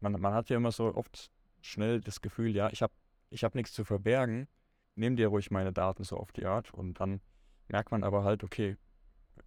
[0.01, 1.31] man, man hat ja immer so oft
[1.61, 2.93] schnell das Gefühl, ja, ich habe
[3.31, 4.49] ich hab nichts zu verbergen,
[4.95, 6.73] nimm dir ruhig meine Daten so auf die Art.
[6.73, 7.21] Und dann
[7.69, 8.77] merkt man aber halt, okay,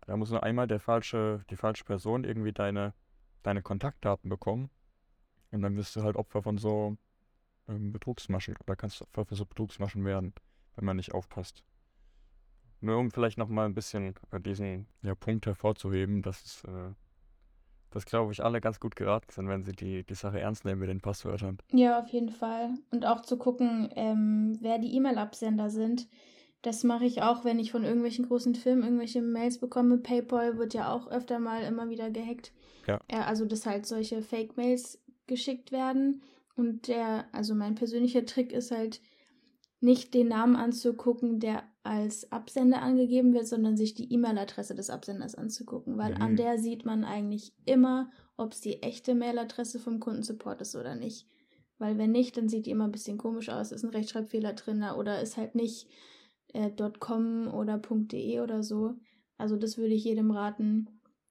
[0.05, 2.93] da muss nur einmal der falsche, die falsche Person irgendwie deine,
[3.43, 4.69] deine Kontaktdaten bekommen.
[5.51, 6.97] Und dann wirst du halt Opfer von so
[7.67, 10.33] ähm, Betrugsmaschen oder kannst Opfer für so Betrugsmaschen werden,
[10.75, 11.63] wenn man nicht aufpasst.
[12.79, 16.93] Nur um vielleicht nochmal ein bisschen diesen ja, Punkt hervorzuheben, dass es äh,
[17.91, 20.79] dass, glaube ich, alle ganz gut geraten sind, wenn sie die, die Sache ernst nehmen
[20.79, 21.57] mit den Passwörtern.
[21.71, 22.73] Ja, auf jeden Fall.
[22.91, 26.07] Und auch zu gucken, ähm, wer die E-Mail-Absender sind.
[26.61, 29.97] Das mache ich auch, wenn ich von irgendwelchen großen Firmen irgendwelche Mails bekomme.
[29.97, 32.51] PayPal wird ja auch öfter mal immer wieder gehackt.
[32.87, 32.99] Ja.
[33.09, 36.21] also, dass halt solche Fake-Mails geschickt werden.
[36.55, 39.01] Und der, also mein persönlicher Trick ist halt,
[39.81, 45.35] nicht den Namen anzugucken, der als Absender angegeben wird, sondern sich die E-Mail-Adresse des Absenders
[45.35, 46.21] anzugucken, weil mhm.
[46.21, 50.95] an der sieht man eigentlich immer, ob es die echte Mail-Adresse vom Kundensupport ist oder
[50.95, 51.27] nicht.
[51.79, 54.83] Weil wenn nicht, dann sieht die immer ein bisschen komisch aus, ist ein Rechtschreibfehler drin
[54.95, 55.87] oder ist halt nicht
[56.53, 58.95] äh, .com oder .de oder so.
[59.37, 60.87] Also das würde ich jedem raten,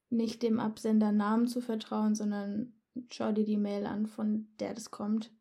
[0.09, 2.73] nicht dem Absender Namen zu vertrauen, sondern
[3.09, 5.31] schau dir die Mail an, von der das kommt.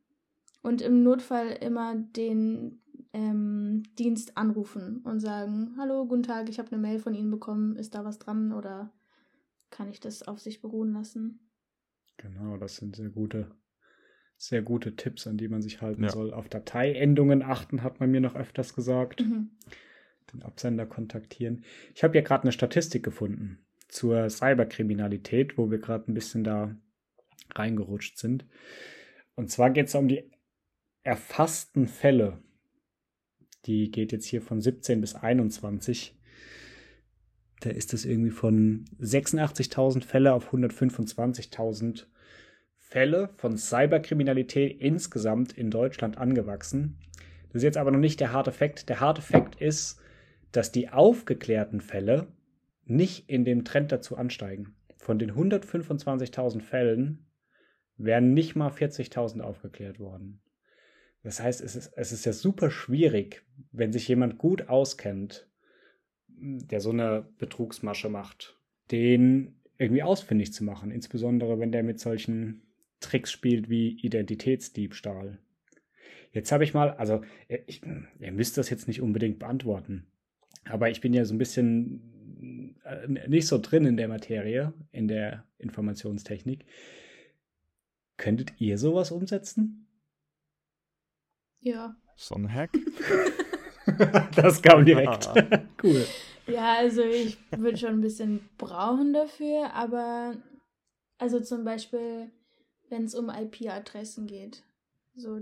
[0.63, 2.80] Und im Notfall immer den
[3.13, 7.77] ähm, Dienst anrufen und sagen, hallo, guten Tag, ich habe eine Mail von Ihnen bekommen,
[7.77, 8.93] ist da was dran oder
[9.71, 11.41] kann ich das auf sich beruhen lassen?
[12.17, 13.51] Genau, das sind sehr gute,
[14.37, 16.11] sehr gute Tipps, an die man sich halten ja.
[16.11, 16.33] soll.
[16.33, 19.23] Auf Dateiendungen achten, hat man mir noch öfters gesagt.
[19.23, 19.51] Mhm.
[20.33, 21.65] Den Absender kontaktieren.
[21.95, 26.77] Ich habe ja gerade eine Statistik gefunden zur Cyberkriminalität, wo wir gerade ein bisschen da
[27.55, 28.47] reingerutscht sind.
[29.35, 30.31] Und zwar geht es um die
[31.03, 32.43] erfassten Fälle
[33.67, 36.17] die geht jetzt hier von 17 bis 21.
[37.61, 42.07] Da ist es irgendwie von 86.000 Fälle auf 125.000
[42.79, 46.99] Fälle von Cyberkriminalität insgesamt in Deutschland angewachsen.
[47.49, 48.89] Das ist jetzt aber noch nicht der harte Fakt.
[48.89, 50.01] Der harte Fakt ist,
[50.53, 52.29] dass die aufgeklärten Fälle
[52.85, 54.75] nicht in dem Trend dazu ansteigen.
[54.97, 57.27] Von den 125.000 Fällen
[57.97, 60.41] wären nicht mal 40.000 aufgeklärt worden.
[61.23, 65.49] Das heißt, es ist, es ist ja super schwierig, wenn sich jemand gut auskennt,
[66.29, 68.59] der so eine Betrugsmasche macht,
[68.91, 72.63] den irgendwie ausfindig zu machen, insbesondere wenn der mit solchen
[73.01, 75.39] Tricks spielt wie Identitätsdiebstahl.
[76.33, 77.23] Jetzt habe ich mal, also
[77.67, 77.83] ich,
[78.19, 80.07] ihr müsst das jetzt nicht unbedingt beantworten,
[80.65, 85.09] aber ich bin ja so ein bisschen äh, nicht so drin in der Materie, in
[85.09, 86.65] der Informationstechnik.
[88.17, 89.87] Könntet ihr sowas umsetzen?
[91.61, 91.97] Ja.
[92.17, 92.71] So ein Hack.
[94.37, 95.29] das kam direkt.
[95.83, 96.07] cool.
[96.47, 100.35] Ja, also ich würde schon ein bisschen brauchen dafür, aber
[101.19, 102.31] also zum Beispiel,
[102.89, 104.63] wenn es um IP-Adressen geht.
[105.15, 105.41] So,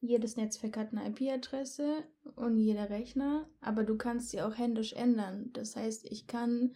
[0.00, 2.04] jedes Netzwerk hat eine IP-Adresse
[2.36, 5.50] und jeder Rechner, aber du kannst sie auch händisch ändern.
[5.52, 6.74] Das heißt, ich kann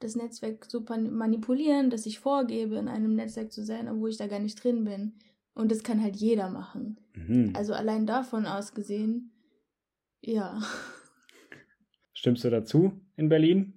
[0.00, 4.26] das Netzwerk so manipulieren, dass ich vorgebe, in einem Netzwerk zu sein, obwohl ich da
[4.26, 5.14] gar nicht drin bin.
[5.54, 6.98] Und das kann halt jeder machen.
[7.14, 7.52] Mhm.
[7.54, 9.32] Also allein davon aus gesehen,
[10.20, 10.60] ja.
[12.12, 13.74] Stimmst du dazu in Berlin?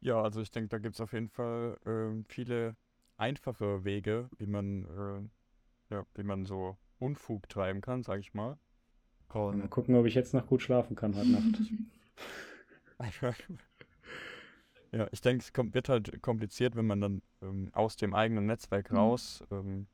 [0.00, 2.76] Ja, also ich denke, da gibt es auf jeden Fall äh, viele
[3.16, 8.58] einfache Wege, wie man, äh, ja, wie man so Unfug treiben kann, sag ich mal.
[9.32, 11.60] Und mal gucken, ob ich jetzt noch gut schlafen kann heute Nacht.
[14.92, 18.46] ja, ich denke, es kommt, wird halt kompliziert, wenn man dann ähm, aus dem eigenen
[18.46, 18.96] Netzwerk mhm.
[18.96, 19.86] raus ähm,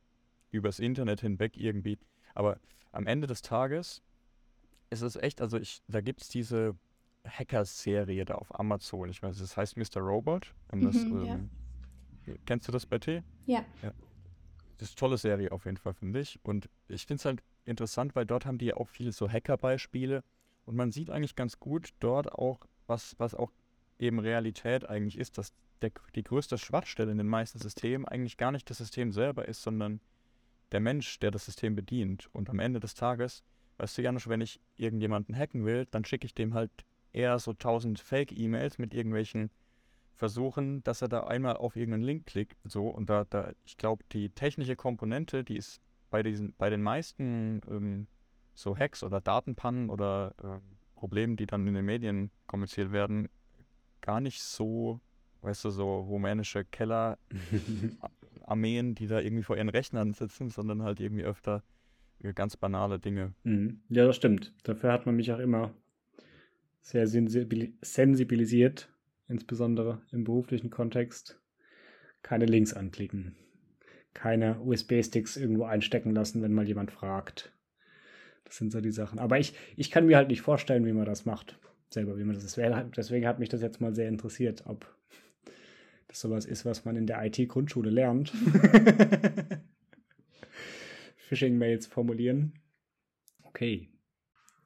[0.56, 1.98] übers Internet hinweg irgendwie.
[2.34, 2.58] Aber
[2.92, 4.02] am Ende des Tages
[4.90, 6.76] ist es echt, also ich, da gibt es diese
[7.26, 9.08] Hacker-Serie da auf Amazon.
[9.08, 10.00] Ich weiß, das heißt Mr.
[10.00, 10.54] Robot.
[10.70, 11.34] Das, Mhm, ja.
[11.34, 11.50] ähm,
[12.44, 13.22] Kennst du das bei T?
[13.82, 13.92] Ja.
[14.78, 16.38] Das ist eine tolle Serie auf jeden Fall, finde ich.
[16.42, 20.22] Und ich finde es halt interessant, weil dort haben die ja auch viele so Hacker-Beispiele.
[20.64, 23.52] Und man sieht eigentlich ganz gut dort auch, was, was auch
[23.98, 28.50] eben Realität eigentlich ist, dass der, die größte Schwachstelle in den meisten Systemen eigentlich gar
[28.52, 30.00] nicht das System selber ist, sondern
[30.72, 32.28] der Mensch, der das System bedient.
[32.32, 33.44] Und am Ende des Tages,
[33.78, 36.70] weißt du, Janusz, wenn ich irgendjemanden hacken will, dann schicke ich dem halt
[37.12, 39.50] eher so tausend Fake-E-Mails mit irgendwelchen
[40.14, 42.56] Versuchen, dass er da einmal auf irgendeinen Link klickt.
[42.64, 46.82] So, und da, da, ich glaube, die technische Komponente, die ist bei diesen, bei den
[46.82, 48.06] meisten ähm,
[48.54, 50.62] so Hacks oder Datenpannen oder ähm,
[50.94, 53.28] Problemen, die dann in den Medien kommuniziert werden,
[54.00, 55.00] gar nicht so,
[55.42, 56.64] weißt du, so rumänische
[58.46, 61.62] Kellerarmeen, die da irgendwie vor ihren Rechnern sitzen, sondern halt irgendwie öfter
[62.22, 63.34] äh, ganz banale Dinge.
[63.44, 63.80] Mhm.
[63.88, 64.54] Ja, das stimmt.
[64.62, 65.74] Dafür hat man mich auch immer
[66.80, 68.88] sehr sensibili- sensibilisiert,
[69.28, 71.40] insbesondere im beruflichen Kontext.
[72.22, 73.36] Keine Links anklicken.
[74.14, 77.52] Keine USB-Sticks irgendwo einstecken lassen, wenn mal jemand fragt.
[78.44, 79.18] Das sind so die Sachen.
[79.18, 81.58] Aber ich, ich kann mir halt nicht vorstellen, wie man das macht.
[81.90, 82.56] Selber, wie man das ist.
[82.56, 84.95] Deswegen hat mich das jetzt mal sehr interessiert, ob
[86.16, 88.32] das sowas ist, was man in der IT-Grundschule lernt.
[91.28, 92.54] Phishing-Mails formulieren.
[93.44, 93.90] Okay.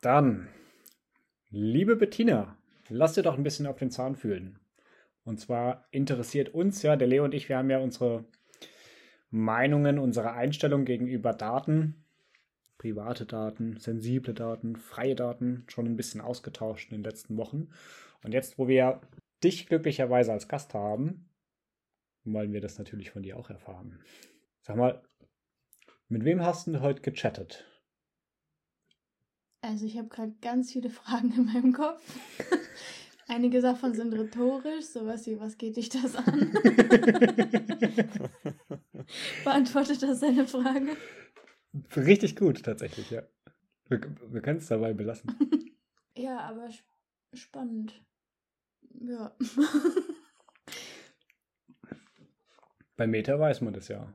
[0.01, 0.47] Dann,
[1.51, 2.57] liebe Bettina,
[2.89, 4.61] lass dir doch ein bisschen auf den Zahn fühlen.
[5.25, 8.25] Und zwar interessiert uns ja, der Leo und ich, wir haben ja unsere
[9.31, 12.05] Meinungen, unsere Einstellung gegenüber Daten,
[12.79, 17.71] private Daten, sensible Daten, freie Daten schon ein bisschen ausgetauscht in den letzten Wochen.
[18.23, 19.01] Und jetzt, wo wir
[19.43, 21.27] dich glücklicherweise als Gast haben,
[22.25, 23.99] wollen wir das natürlich von dir auch erfahren.
[24.63, 25.03] Sag mal,
[26.09, 27.67] mit wem hast du heute gechattet?
[29.63, 32.03] Also ich habe gerade ganz viele Fragen in meinem Kopf.
[33.29, 36.51] Einige davon sind rhetorisch, sowas wie, was geht dich das an?
[39.45, 40.97] Beantwortet das deine Frage?
[41.95, 43.23] Richtig gut, tatsächlich, ja.
[43.89, 44.01] Wir,
[44.33, 45.33] wir können es dabei belassen.
[46.17, 46.91] Ja, aber sp-
[47.35, 48.05] spannend.
[49.01, 49.37] Ja.
[53.01, 54.13] Bei Meta weiß man das ja.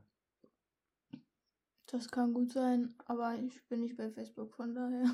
[1.86, 5.10] Das kann gut sein, aber ich bin nicht bei Facebook, von daher.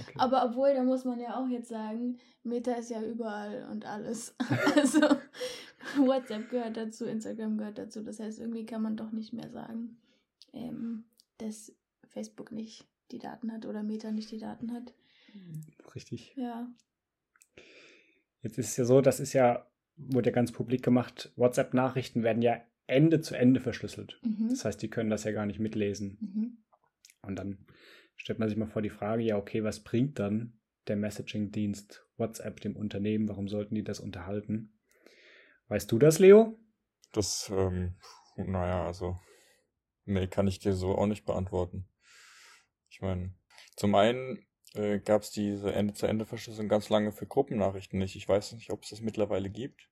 [0.00, 0.14] Okay.
[0.18, 4.36] Aber obwohl, da muss man ja auch jetzt sagen, Meta ist ja überall und alles.
[4.76, 5.00] Also
[5.96, 8.04] WhatsApp gehört dazu, Instagram gehört dazu.
[8.04, 9.96] Das heißt, irgendwie kann man doch nicht mehr sagen,
[10.52, 11.02] ähm,
[11.38, 11.74] dass
[12.06, 14.94] Facebook nicht die Daten hat oder Meta nicht die Daten hat.
[15.92, 16.36] Richtig.
[16.36, 16.70] Ja.
[18.42, 22.42] Jetzt ist es ja so, das ist ja, wurde ja ganz publik gemacht, WhatsApp-Nachrichten werden
[22.42, 24.20] ja Ende zu Ende verschlüsselt.
[24.22, 24.48] Mhm.
[24.50, 26.18] Das heißt, die können das ja gar nicht mitlesen.
[26.20, 26.64] Mhm.
[27.22, 27.66] Und dann
[28.16, 32.60] stellt man sich mal vor die Frage, ja, okay, was bringt dann der Messaging-Dienst WhatsApp
[32.60, 33.28] dem Unternehmen?
[33.28, 34.78] Warum sollten die das unterhalten?
[35.68, 36.58] Weißt du das, Leo?
[37.12, 37.96] Das, ähm,
[38.36, 39.18] naja, also,
[40.04, 41.88] nee, kann ich dir so auch nicht beantworten.
[42.90, 43.34] Ich meine,
[43.76, 48.16] zum einen äh, gab es diese Ende-zu-Ende-Verschlüsselung ganz lange für Gruppennachrichten nicht.
[48.16, 49.88] Ich weiß nicht, ob es das mittlerweile gibt.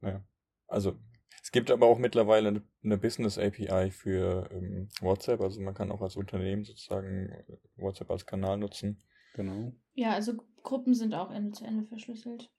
[0.00, 0.24] Naja,
[0.66, 0.98] also,
[1.44, 5.42] es gibt aber auch mittlerweile eine, eine Business-API für ähm, WhatsApp.
[5.42, 7.44] Also man kann auch als Unternehmen sozusagen äh,
[7.76, 9.02] WhatsApp als Kanal nutzen.
[9.34, 9.74] Genau.
[9.92, 12.50] Ja, also Gruppen sind auch Ende zu Ende verschlüsselt.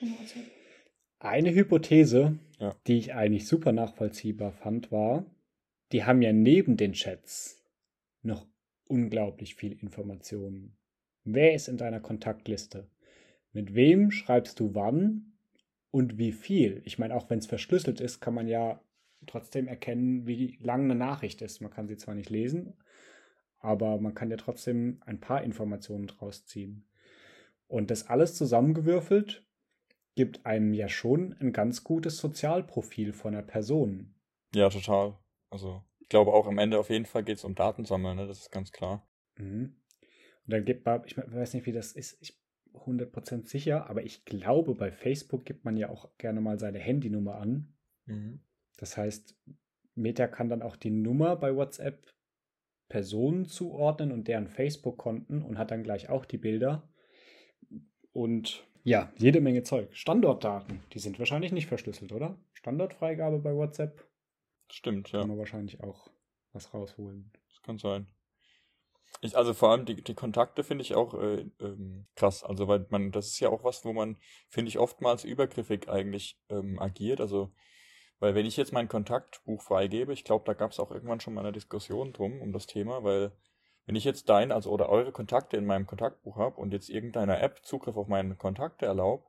[0.00, 0.42] In WhatsApp.
[1.20, 2.74] Eine Hypothese, Ja.
[2.88, 5.24] die ich eigentlich super nachvollziehbar fand, war,
[5.92, 7.62] die haben ja neben den Chats
[8.22, 8.44] noch
[8.88, 10.76] unglaublich viel Informationen.
[11.22, 12.90] Wer ist in deiner Kontaktliste?
[13.52, 15.31] Mit wem schreibst du wann
[15.92, 16.82] und wie viel?
[16.84, 18.82] Ich meine, auch wenn es verschlüsselt ist, kann man ja
[19.26, 21.60] trotzdem erkennen, wie lang eine Nachricht ist.
[21.60, 22.78] Man kann sie zwar nicht lesen,
[23.58, 26.88] aber man kann ja trotzdem ein paar Informationen draus ziehen.
[27.68, 29.46] Und das alles zusammengewürfelt
[30.14, 34.14] gibt einem ja schon ein ganz gutes Sozialprofil von einer Person.
[34.54, 35.18] Ja, total.
[35.50, 38.26] Also, ich glaube auch am Ende auf jeden Fall geht es um Datensammeln, ne?
[38.26, 39.06] Das ist ganz klar.
[39.36, 39.76] Mhm.
[40.44, 42.41] Und dann gibt man, ich weiß nicht, wie das ist, ich
[42.74, 47.36] 100% sicher, aber ich glaube, bei Facebook gibt man ja auch gerne mal seine Handynummer
[47.36, 47.74] an.
[48.06, 48.40] Mhm.
[48.76, 49.36] Das heißt,
[49.94, 52.06] Meta kann dann auch die Nummer bei WhatsApp
[52.88, 56.88] Personen zuordnen und deren Facebook-Konten und hat dann gleich auch die Bilder.
[58.12, 59.94] Und ja, jede Menge Zeug.
[59.96, 62.38] Standortdaten, die sind wahrscheinlich nicht verschlüsselt, oder?
[62.52, 64.06] Standortfreigabe bei WhatsApp
[64.70, 65.20] Stimmt, ja.
[65.20, 66.10] kann man wahrscheinlich auch
[66.52, 67.30] was rausholen.
[67.48, 68.06] Das kann sein.
[69.20, 72.42] Ich, also vor allem die, die Kontakte finde ich auch äh, ähm, krass.
[72.44, 74.16] Also weil man, das ist ja auch was, wo man,
[74.48, 77.20] finde ich, oftmals übergriffig eigentlich ähm, agiert.
[77.20, 77.52] Also,
[78.20, 81.34] weil wenn ich jetzt mein Kontaktbuch freigebe, ich glaube, da gab es auch irgendwann schon
[81.34, 83.32] mal eine Diskussion drum um das Thema, weil
[83.86, 87.40] Wenn ich jetzt dein, also oder eure Kontakte in meinem Kontaktbuch habe und jetzt irgendeiner
[87.40, 89.28] App Zugriff auf meine Kontakte erlaubt,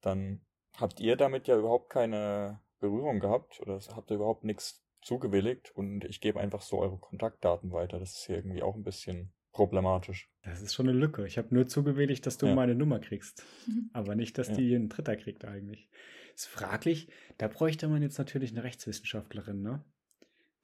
[0.00, 0.44] dann
[0.78, 6.04] habt ihr damit ja überhaupt keine Berührung gehabt oder habt ihr überhaupt nichts zugewilligt und
[6.04, 7.98] ich gebe einfach so eure Kontaktdaten weiter.
[7.98, 10.30] Das ist hier irgendwie auch ein bisschen problematisch.
[10.42, 11.26] Das ist schon eine Lücke.
[11.26, 12.54] Ich habe nur zugewilligt, dass du ja.
[12.54, 13.44] meine Nummer kriegst.
[13.92, 14.54] Aber nicht, dass ja.
[14.54, 15.88] die ein Dritter kriegt eigentlich.
[16.34, 17.08] Ist fraglich.
[17.38, 19.84] Da bräuchte man jetzt natürlich eine Rechtswissenschaftlerin, ne?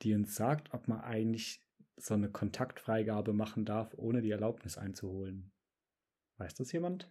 [0.02, 1.60] Die uns sagt, ob man eigentlich
[1.96, 5.52] so eine Kontaktfreigabe machen darf, ohne die Erlaubnis einzuholen.
[6.38, 7.10] Weiß das jemand?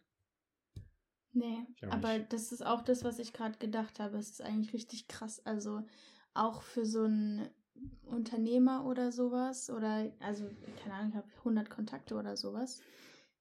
[1.34, 2.34] Nee, aber nicht.
[2.34, 4.18] das ist auch das, was ich gerade gedacht habe.
[4.18, 5.46] Es ist eigentlich richtig krass.
[5.46, 5.86] Also
[6.38, 7.50] auch für so einen
[8.06, 10.46] Unternehmer oder sowas oder, also,
[10.82, 12.82] keine Ahnung, ich habe 100 Kontakte oder sowas.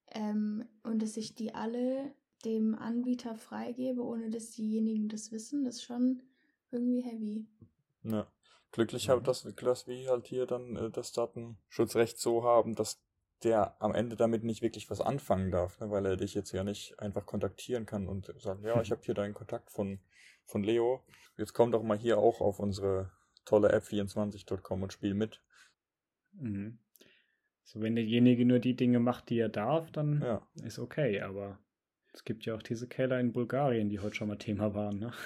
[0.08, 5.76] Ähm, und dass ich die alle dem Anbieter freigebe, ohne dass diejenigen das wissen, das
[5.76, 6.22] ist schon
[6.70, 7.46] irgendwie heavy.
[8.02, 8.30] Ja.
[8.72, 13.00] Glücklich halt, dass, dass wir halt hier dann äh, das Datenschutzrecht so haben, dass
[13.44, 16.64] der am Ende damit nicht wirklich was anfangen darf, ne, weil er dich jetzt ja
[16.64, 20.00] nicht einfach kontaktieren kann und sagen, ja, ich habe hier deinen Kontakt von,
[20.44, 21.04] von Leo.
[21.36, 23.12] Jetzt komm doch mal hier auch auf unsere
[23.44, 25.42] tolle App24.com und spiel mit.
[26.32, 26.78] Mhm.
[27.62, 30.46] So, wenn derjenige nur die Dinge macht, die er darf, dann ja.
[30.62, 31.58] ist okay, aber
[32.12, 35.12] es gibt ja auch diese Keller in Bulgarien, die heute schon mal Thema waren, ne?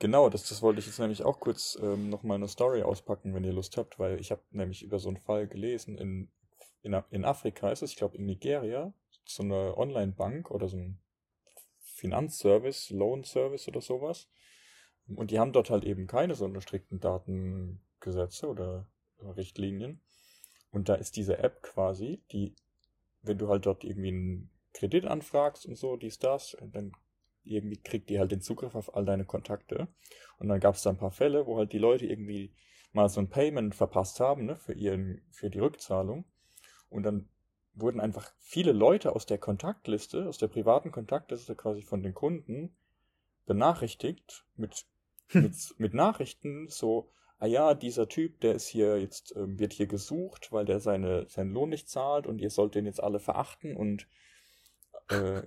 [0.00, 3.44] Genau, das, das wollte ich jetzt nämlich auch kurz ähm, nochmal eine Story auspacken, wenn
[3.44, 6.32] ihr Lust habt, weil ich habe nämlich über so einen Fall gelesen in
[6.84, 8.92] in, in Afrika ist es, ich glaube in Nigeria,
[9.24, 11.00] so eine Online-Bank oder so ein
[11.80, 14.28] Finanzservice, Loan-Service oder sowas.
[15.08, 18.86] Und die haben dort halt eben keine so strikten Datengesetze oder
[19.18, 20.02] Richtlinien.
[20.70, 22.54] Und da ist diese App quasi, die,
[23.22, 26.92] wenn du halt dort irgendwie einen Kredit anfragst und so, dies, das, dann
[27.44, 29.88] irgendwie kriegt die halt den Zugriff auf all deine Kontakte.
[30.38, 32.54] Und dann gab es da ein paar Fälle, wo halt die Leute irgendwie
[32.92, 36.24] mal so ein Payment verpasst haben, ne, für ihren, für die Rückzahlung.
[36.94, 37.28] Und dann
[37.74, 42.76] wurden einfach viele Leute aus der Kontaktliste, aus der privaten Kontaktliste quasi von den Kunden
[43.46, 44.86] benachrichtigt mit,
[45.32, 49.88] mit, mit Nachrichten so, ah ja, dieser Typ, der ist hier jetzt, ähm, wird hier
[49.88, 53.76] gesucht, weil der seine, seinen Lohn nicht zahlt und ihr sollt den jetzt alle verachten
[53.76, 54.06] und
[55.08, 55.42] äh,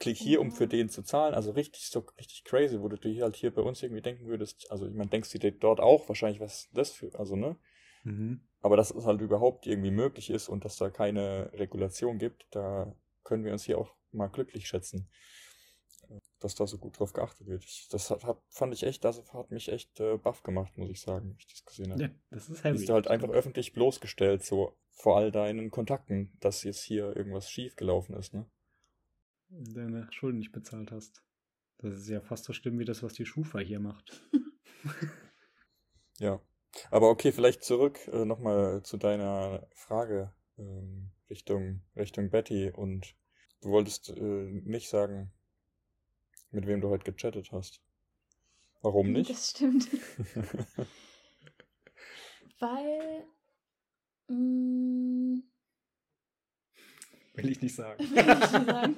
[0.00, 1.34] klick hier, um für den zu zahlen.
[1.34, 4.70] Also richtig so richtig crazy, wo du dir halt hier bei uns irgendwie denken würdest,
[4.72, 7.56] also ich meine, denkst du dir dort auch wahrscheinlich, was das für, also ne?
[8.02, 8.40] Mhm.
[8.64, 12.96] Aber dass es halt überhaupt irgendwie möglich ist und dass da keine Regulation gibt, da
[13.22, 15.06] können wir uns hier auch mal glücklich schätzen,
[16.40, 17.62] dass da so gut drauf geachtet wird.
[17.62, 20.88] Ich, das hat, hat, fand ich echt, das hat mich echt äh, baff gemacht, muss
[20.88, 22.04] ich sagen, wenn ich das gesehen habe.
[22.04, 22.78] Ja, das ist heavy.
[22.78, 27.50] Bist du halt einfach öffentlich bloßgestellt, so vor all deinen Kontakten, dass jetzt hier irgendwas
[27.50, 28.50] schief gelaufen ist, ne?
[29.50, 31.22] Deine Schulden nicht bezahlt hast.
[31.76, 34.22] Das ist ja fast so schlimm wie das, was die Schufa hier macht.
[36.18, 36.40] ja.
[36.90, 43.14] Aber okay, vielleicht zurück äh, nochmal zu deiner Frage ähm, Richtung, Richtung Betty und
[43.60, 45.32] du wolltest äh, nicht sagen,
[46.50, 47.80] mit wem du heute gechattet hast.
[48.82, 49.30] Warum nicht?
[49.30, 49.88] Das stimmt.
[52.60, 53.26] Weil.
[54.28, 55.42] Mh, mm,
[57.34, 57.98] Will ich nicht sagen.
[57.98, 58.96] Will ich nicht sagen.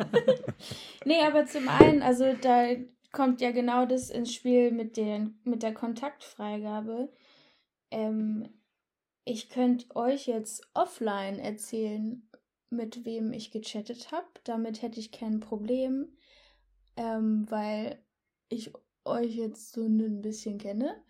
[1.05, 2.67] nee, aber zum einen, also da
[3.13, 7.09] kommt ja genau das ins Spiel mit, den, mit der Kontaktfreigabe.
[7.91, 8.49] Ähm,
[9.25, 12.29] ich könnte euch jetzt offline erzählen,
[12.71, 14.29] mit wem ich gechattet habe.
[14.45, 16.17] Damit hätte ich kein Problem,
[16.97, 18.03] ähm, weil
[18.49, 18.73] ich
[19.05, 21.03] euch jetzt so ein bisschen kenne.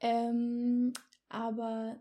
[0.00, 0.92] Ähm,
[1.28, 2.00] aber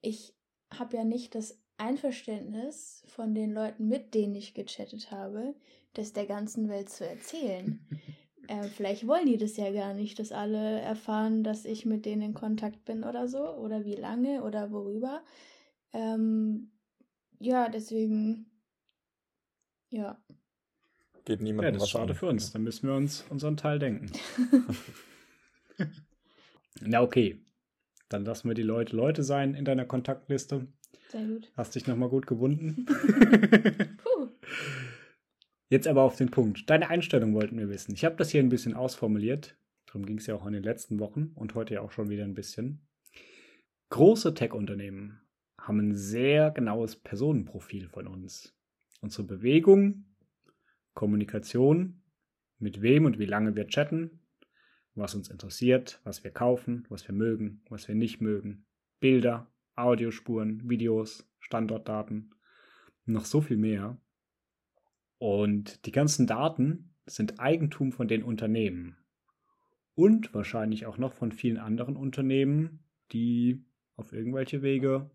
[0.00, 0.34] ich
[0.72, 5.54] habe ja nicht das Einverständnis von den Leuten, mit denen ich gechattet habe,
[5.94, 7.86] das der ganzen Welt zu erzählen.
[8.48, 12.22] Äh, vielleicht wollen die das ja gar nicht, dass alle erfahren, dass ich mit denen
[12.22, 15.22] in Kontakt bin oder so, oder wie lange oder worüber.
[15.92, 16.70] Ähm,
[17.38, 18.46] ja, deswegen,
[19.90, 20.22] ja.
[21.24, 22.18] Geht niemand ja, das ist schade an.
[22.18, 22.52] für uns.
[22.52, 24.12] Dann müssen wir uns unseren Teil denken.
[26.80, 27.40] Na okay,
[28.08, 30.66] dann lassen wir die Leute Leute sein in deiner Kontaktliste.
[31.08, 31.50] Sehr gut.
[31.56, 32.86] Hast dich nochmal gut gewunden.
[34.02, 34.28] Puh.
[35.68, 36.68] Jetzt aber auf den Punkt.
[36.68, 37.94] Deine Einstellung wollten wir wissen.
[37.94, 39.56] Ich habe das hier ein bisschen ausformuliert.
[39.86, 42.24] Darum ging es ja auch in den letzten Wochen und heute ja auch schon wieder
[42.24, 42.86] ein bisschen.
[43.90, 45.20] Große Tech-Unternehmen
[45.58, 48.58] haben ein sehr genaues Personenprofil von uns.
[49.00, 50.04] Unsere Bewegung,
[50.94, 52.02] Kommunikation,
[52.58, 54.20] mit wem und wie lange wir chatten,
[54.94, 58.66] was uns interessiert, was wir kaufen, was wir mögen, was wir nicht mögen,
[59.00, 62.34] Bilder, Audiospuren, Videos, Standortdaten,
[63.06, 63.98] noch so viel mehr.
[65.18, 68.96] Und die ganzen Daten sind Eigentum von den Unternehmen.
[69.94, 73.64] Und wahrscheinlich auch noch von vielen anderen Unternehmen, die
[73.96, 75.10] auf irgendwelche Wege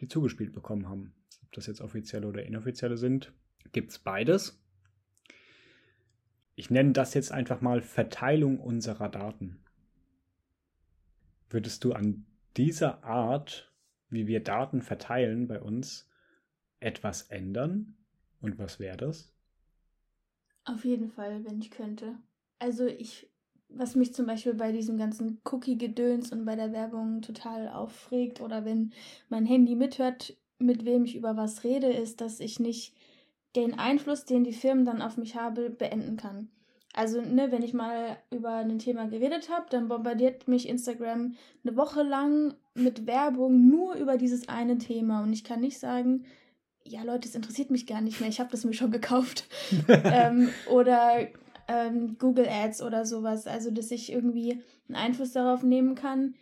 [0.00, 1.14] die zugespielt bekommen haben.
[1.52, 3.32] das jetzt offizielle oder inoffizielle sind,
[3.72, 4.60] gibt es beides.
[6.56, 9.62] Ich nenne das jetzt einfach mal Verteilung unserer Daten.
[11.48, 13.72] Würdest du an dieser Art,
[14.08, 16.10] wie wir Daten verteilen bei uns,
[16.80, 17.96] etwas ändern?
[18.44, 19.32] Und was wäre das?
[20.66, 22.18] Auf jeden Fall, wenn ich könnte.
[22.58, 23.26] Also ich,
[23.70, 28.66] was mich zum Beispiel bei diesem ganzen Cookie-Gedöns und bei der Werbung total aufregt oder
[28.66, 28.92] wenn
[29.30, 32.94] mein Handy mithört, mit wem ich über was rede, ist, dass ich nicht
[33.56, 36.50] den Einfluss, den die Firmen dann auf mich haben, beenden kann.
[36.92, 41.34] Also, ne, wenn ich mal über ein Thema geredet habe, dann bombardiert mich Instagram
[41.64, 45.22] eine Woche lang mit Werbung nur über dieses eine Thema.
[45.22, 46.26] Und ich kann nicht sagen,
[46.86, 49.48] ja Leute, es interessiert mich gar nicht mehr, ich habe das mir schon gekauft.
[49.88, 51.28] ähm, oder
[51.68, 53.46] ähm, Google Ads oder sowas.
[53.46, 56.34] Also, dass ich irgendwie einen Einfluss darauf nehmen kann.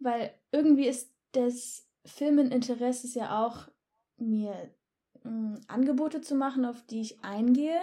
[0.00, 3.68] Weil irgendwie ist das Firmeninteresse ja auch,
[4.16, 4.54] mir
[5.22, 7.80] mh, mm, Angebote zu machen, auf die ich eingehe.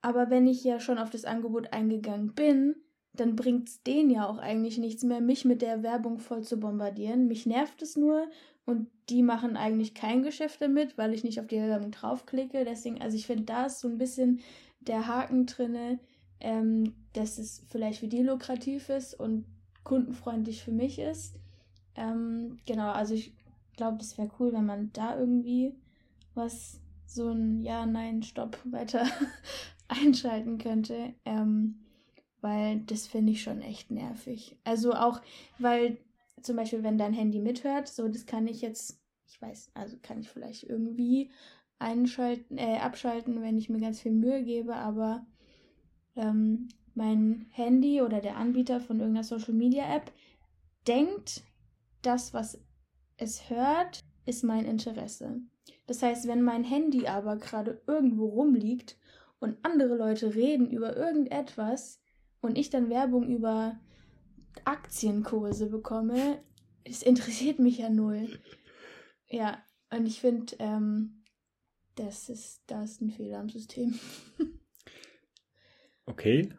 [0.00, 2.74] Aber wenn ich ja schon auf das Angebot eingegangen bin,
[3.14, 6.58] dann bringt es denen ja auch eigentlich nichts mehr, mich mit der Werbung voll zu
[6.58, 7.28] bombardieren.
[7.28, 8.26] Mich nervt es nur
[8.64, 12.64] und die machen eigentlich kein Geschäft damit, weil ich nicht auf die Werbung draufklicke.
[12.64, 14.40] Deswegen, also ich finde, da ist so ein bisschen
[14.80, 15.98] der Haken drinne,
[16.40, 19.44] ähm, dass es vielleicht für die lukrativ ist und
[19.84, 21.38] kundenfreundlich für mich ist.
[21.96, 23.32] Ähm, genau, also ich
[23.76, 25.74] glaube, das wäre cool, wenn man da irgendwie
[26.34, 29.06] was, so ein Ja, Nein, Stopp weiter
[29.88, 31.14] einschalten könnte.
[31.24, 31.80] Ähm,
[32.40, 34.56] weil das finde ich schon echt nervig.
[34.64, 35.20] Also auch,
[35.58, 35.98] weil
[36.42, 40.20] zum Beispiel, wenn dein Handy mithört, so das kann ich jetzt, ich weiß, also kann
[40.20, 41.30] ich vielleicht irgendwie
[41.78, 45.26] einschalten, äh, abschalten, wenn ich mir ganz viel Mühe gebe, aber
[46.16, 50.12] ähm, mein Handy oder der Anbieter von irgendeiner Social Media App
[50.86, 51.42] denkt,
[52.02, 52.60] das, was
[53.16, 55.40] es hört, ist mein Interesse.
[55.86, 58.96] Das heißt, wenn mein Handy aber gerade irgendwo rumliegt
[59.40, 62.00] und andere Leute reden über irgendetwas
[62.40, 63.78] und ich dann Werbung über
[64.64, 66.42] Aktienkurse bekomme,
[66.84, 68.28] es interessiert mich ja null.
[69.28, 71.24] Ja, und ich finde, ähm,
[71.94, 73.98] das ist, da ist ein Fehler am System.
[76.06, 76.52] okay.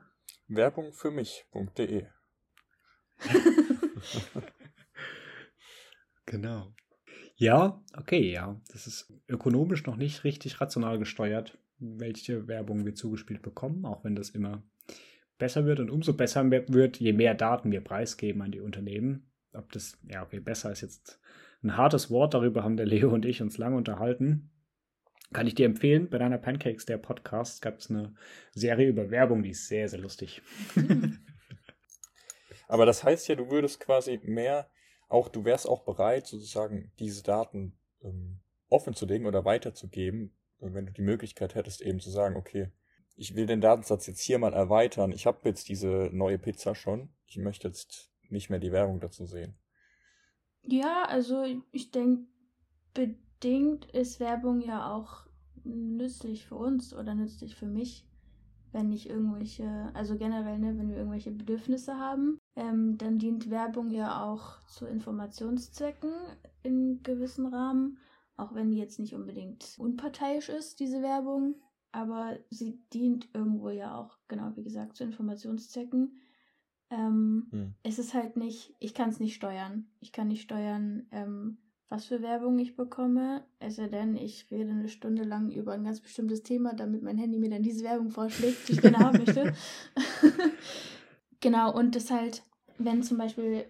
[0.47, 2.05] Werbung für mich.de.
[6.25, 6.73] genau.
[7.35, 8.61] Ja, okay, ja.
[8.71, 14.15] Das ist ökonomisch noch nicht richtig rational gesteuert, welche Werbung wir zugespielt bekommen, auch wenn
[14.15, 14.63] das immer
[15.43, 19.29] besser wird und umso besser wird, je mehr Daten wir preisgeben an die Unternehmen.
[19.51, 21.19] Ob das, ja, okay, besser ist jetzt
[21.63, 24.51] ein hartes Wort, darüber haben der Leo und ich uns lange unterhalten.
[25.33, 28.15] Kann ich dir empfehlen, bei deiner Pancakes, der Podcast, gab es eine
[28.53, 30.41] Serie über Werbung, die ist sehr, sehr lustig.
[32.69, 34.69] Aber das heißt ja, du würdest quasi mehr,
[35.09, 38.39] auch du wärst auch bereit, sozusagen diese Daten ähm,
[38.69, 42.71] offen zu legen oder weiterzugeben, wenn du die Möglichkeit hättest, eben zu sagen, okay,
[43.15, 45.11] ich will den Datensatz jetzt hier mal erweitern.
[45.11, 47.09] Ich habe jetzt diese neue Pizza schon.
[47.25, 49.55] Ich möchte jetzt nicht mehr die Werbung dazu sehen.
[50.63, 52.25] Ja, also ich denke,
[52.93, 55.27] bedingt ist Werbung ja auch
[55.63, 58.07] nützlich für uns oder nützlich für mich,
[58.71, 63.91] wenn ich irgendwelche, also generell, ne, wenn wir irgendwelche Bedürfnisse haben, ähm, dann dient Werbung
[63.91, 66.11] ja auch zu Informationszwecken
[66.63, 67.99] in gewissen Rahmen,
[68.35, 71.55] auch wenn die jetzt nicht unbedingt unparteiisch ist, diese Werbung
[71.93, 76.17] aber sie dient irgendwo ja auch, genau wie gesagt, zu Informationszwecken.
[76.89, 77.73] Ähm, hm.
[77.83, 79.87] Es ist halt nicht, ich kann es nicht steuern.
[79.99, 83.45] Ich kann nicht steuern, ähm, was für Werbung ich bekomme.
[83.59, 87.19] Es sei denn, ich rede eine Stunde lang über ein ganz bestimmtes Thema, damit mein
[87.19, 89.53] Handy mir dann diese Werbung vorschlägt, die ich gerne haben möchte.
[91.39, 92.43] genau, und das halt,
[92.79, 93.65] wenn zum Beispiel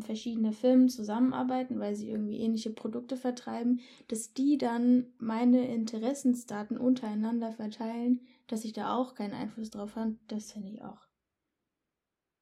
[0.00, 7.52] verschiedene Firmen zusammenarbeiten, weil sie irgendwie ähnliche Produkte vertreiben, dass die dann meine Interessensdaten untereinander
[7.52, 11.06] verteilen, dass ich da auch keinen Einfluss drauf habe, das finde ich auch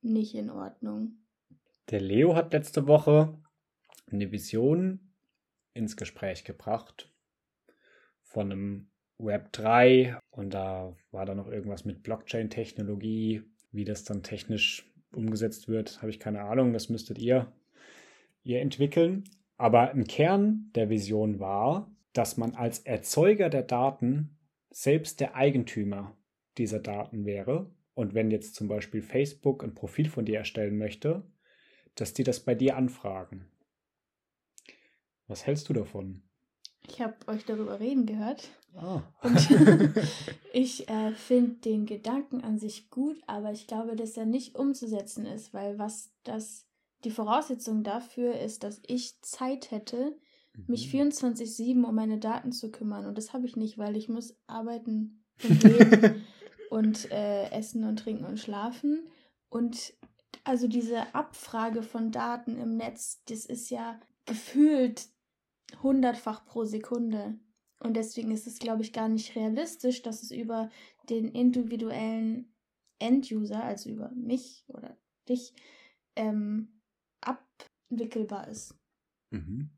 [0.02, 1.18] nicht in Ordnung.
[1.90, 3.38] Der Leo hat letzte Woche
[4.10, 5.12] eine Vision
[5.74, 7.12] ins Gespräch gebracht
[8.22, 13.42] von einem Web 3 und da war da noch irgendwas mit Blockchain-Technologie,
[13.72, 16.72] wie das dann technisch umgesetzt wird, habe ich keine Ahnung.
[16.72, 17.52] Das müsstet ihr,
[18.42, 19.24] ihr entwickeln.
[19.56, 24.38] Aber im Kern der Vision war, dass man als Erzeuger der Daten
[24.70, 26.16] selbst der Eigentümer
[26.58, 27.70] dieser Daten wäre.
[27.94, 31.24] Und wenn jetzt zum Beispiel Facebook ein Profil von dir erstellen möchte,
[31.94, 33.50] dass die das bei dir anfragen.
[35.26, 36.22] Was hältst du davon?
[36.88, 38.48] Ich habe euch darüber reden gehört.
[38.76, 39.02] Ah.
[39.22, 39.48] Und
[40.52, 45.26] ich äh, finde den Gedanken an sich gut, aber ich glaube, dass er nicht umzusetzen
[45.26, 46.66] ist, weil was das
[47.04, 50.16] die Voraussetzung dafür ist, dass ich Zeit hätte,
[50.66, 53.06] mich 24-7 um meine Daten zu kümmern.
[53.06, 56.24] Und das habe ich nicht, weil ich muss arbeiten und leben
[56.70, 59.06] und äh, essen und trinken und schlafen.
[59.48, 59.94] Und
[60.44, 65.08] also diese Abfrage von Daten im Netz, das ist ja gefühlt
[65.82, 67.38] hundertfach pro Sekunde.
[67.82, 70.70] Und deswegen ist es, glaube ich, gar nicht realistisch, dass es über
[71.08, 72.54] den individuellen
[72.98, 74.96] Enduser, also über mich oder
[75.28, 75.54] dich,
[76.16, 76.80] ähm,
[77.22, 78.74] abwickelbar ist.
[79.30, 79.70] Mhm.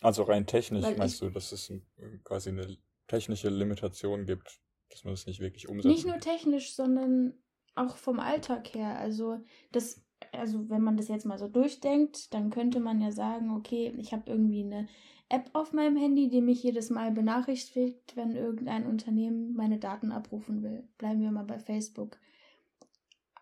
[0.00, 1.86] Also rein technisch Weil meinst ich- du, dass es ein,
[2.24, 4.60] quasi eine technische Limitation gibt,
[4.90, 7.34] dass man es nicht wirklich umsetzen Nicht nur technisch, sondern
[7.76, 8.98] auch vom Alltag her.
[8.98, 10.02] Also das,
[10.32, 14.12] also wenn man das jetzt mal so durchdenkt, dann könnte man ja sagen, okay, ich
[14.12, 14.88] habe irgendwie eine
[15.32, 20.62] App auf meinem Handy, die mich jedes Mal benachrichtigt, wenn irgendein Unternehmen meine Daten abrufen
[20.62, 20.84] will.
[20.98, 22.18] Bleiben wir mal bei Facebook.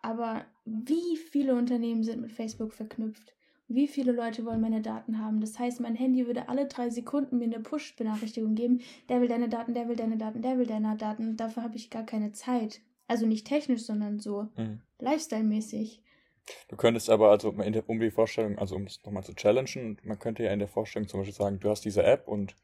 [0.01, 3.33] Aber wie viele Unternehmen sind mit Facebook verknüpft?
[3.67, 5.41] Wie viele Leute wollen meine Daten haben?
[5.41, 8.81] Das heißt, mein Handy würde alle drei Sekunden mir eine Push-Benachrichtigung geben.
[9.09, 11.37] Der will deine Daten, der will deine Daten, der will deine Daten.
[11.37, 12.81] Dafür habe ich gar keine Zeit.
[13.07, 14.79] Also nicht technisch, sondern so Mhm.
[14.99, 16.01] lifestyle-mäßig.
[16.67, 19.99] Du könntest aber also in der, um die Vorstellung, also um es nochmal zu challengen,
[20.03, 22.55] man könnte ja in der Vorstellung zum Beispiel sagen, du hast diese App und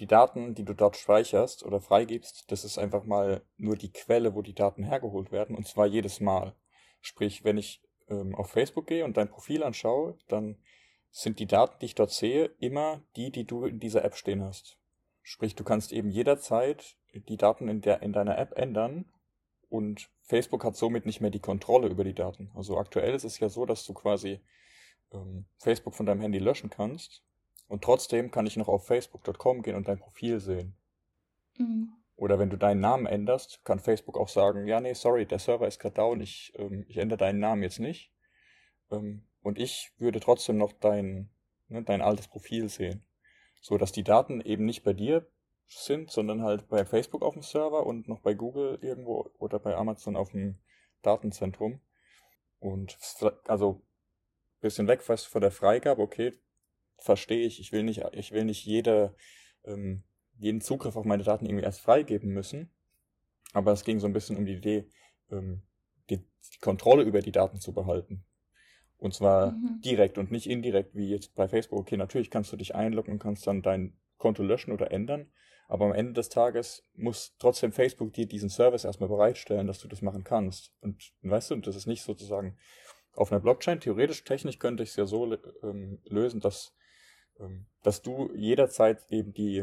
[0.00, 4.34] die Daten, die du dort speicherst oder freigibst, das ist einfach mal nur die Quelle,
[4.34, 6.54] wo die Daten hergeholt werden und zwar jedes Mal.
[7.02, 10.56] Sprich, wenn ich ähm, auf Facebook gehe und dein Profil anschaue, dann
[11.10, 14.42] sind die Daten, die ich dort sehe, immer die, die du in dieser App stehen
[14.42, 14.78] hast.
[15.22, 19.06] Sprich, du kannst eben jederzeit die Daten in, der, in deiner App ändern
[19.70, 22.50] und Facebook hat somit nicht mehr die Kontrolle über die Daten.
[22.54, 24.40] Also aktuell ist es ja so, dass du quasi
[25.12, 27.22] ähm, Facebook von deinem Handy löschen kannst
[27.68, 30.76] und trotzdem kann ich noch auf facebook.com gehen und dein Profil sehen.
[31.56, 31.92] Mhm.
[32.16, 35.66] Oder wenn du deinen Namen änderst, kann Facebook auch sagen, ja, nee, sorry, der Server
[35.66, 38.12] ist gerade down, ich, ähm, ich ändere deinen Namen jetzt nicht.
[38.90, 41.30] Ähm, und ich würde trotzdem noch dein,
[41.68, 43.04] ne, dein altes Profil sehen.
[43.62, 45.26] So dass die Daten eben nicht bei dir
[45.78, 49.76] sind, sondern halt bei Facebook auf dem Server und noch bei Google irgendwo oder bei
[49.76, 50.58] Amazon auf dem
[51.02, 51.80] Datenzentrum.
[52.58, 52.98] Und
[53.46, 53.82] also
[54.60, 56.34] bisschen weg was von der Freigabe, okay,
[56.98, 59.14] verstehe ich, ich will nicht, ich will nicht jede,
[59.64, 60.02] ähm,
[60.38, 62.70] jeden Zugriff auf meine Daten irgendwie erst freigeben müssen.
[63.52, 64.88] Aber es ging so ein bisschen um die Idee,
[65.30, 65.62] ähm,
[66.10, 68.24] die, die Kontrolle über die Daten zu behalten.
[68.98, 69.80] Und zwar Mhm.
[69.82, 71.80] direkt und nicht indirekt, wie jetzt bei Facebook.
[71.80, 75.32] Okay, natürlich kannst du dich einloggen und kannst dann dein Konto löschen oder ändern.
[75.70, 79.86] Aber am Ende des Tages muss trotzdem Facebook dir diesen Service erstmal bereitstellen, dass du
[79.86, 80.72] das machen kannst.
[80.80, 82.58] Und weißt du, das ist nicht sozusagen
[83.14, 83.78] auf einer Blockchain.
[83.78, 86.74] Theoretisch, technisch könnte ich es ja so ähm, lösen, dass,
[87.38, 89.58] ähm, dass du jederzeit eben die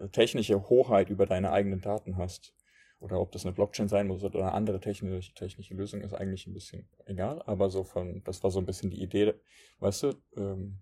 [0.00, 2.52] äh, technische Hoheit über deine eigenen Daten hast.
[2.98, 6.48] Oder ob das eine Blockchain sein muss oder eine andere technische, technische Lösung, ist eigentlich
[6.48, 7.42] ein bisschen egal.
[7.46, 9.34] Aber so von, das war so ein bisschen die Idee,
[9.78, 10.80] weißt du, ähm,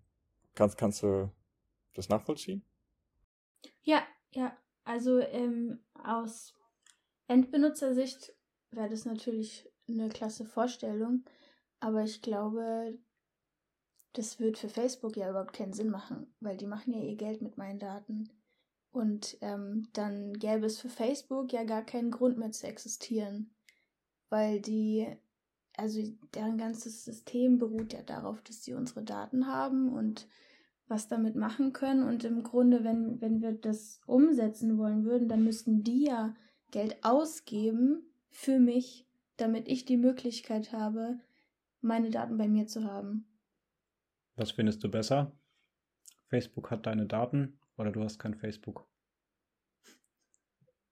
[0.55, 1.31] kannst, kannst du
[1.93, 2.65] das nachvollziehen?
[3.83, 4.03] Ja,
[4.37, 4.57] ja.
[4.85, 6.55] Also ähm, aus
[7.27, 8.33] Endbenutzersicht
[8.71, 11.25] wäre das natürlich eine klasse Vorstellung.
[11.81, 12.99] Aber ich glaube,
[14.13, 17.43] das wird für Facebook ja überhaupt keinen Sinn machen, weil die machen ja ihr Geld
[17.43, 18.31] mit meinen Daten.
[18.91, 23.55] Und ähm, dann gäbe es für Facebook ja gar keinen Grund mehr zu existieren,
[24.31, 25.07] weil die,
[25.77, 26.01] also
[26.33, 30.29] deren ganzes System beruht ja darauf, dass sie unsere Daten haben und
[30.89, 32.03] was damit machen können.
[32.03, 36.35] Und im Grunde, wenn, wenn wir das umsetzen wollen würden, dann müssten die ja
[36.71, 39.07] Geld ausgeben für mich,
[39.37, 41.19] damit ich die Möglichkeit habe,
[41.81, 43.27] meine Daten bei mir zu haben.
[44.37, 45.33] Was findest du besser?
[46.29, 48.87] Facebook hat deine Daten oder du hast kein Facebook?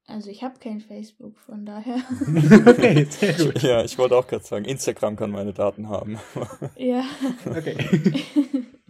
[0.06, 1.96] Also ich habe kein Facebook, von daher.
[2.66, 3.62] okay, sehr gut.
[3.62, 6.18] Ja, ich wollte auch gerade sagen, Instagram kann meine Daten haben.
[6.76, 7.04] ja.
[7.46, 7.76] Okay.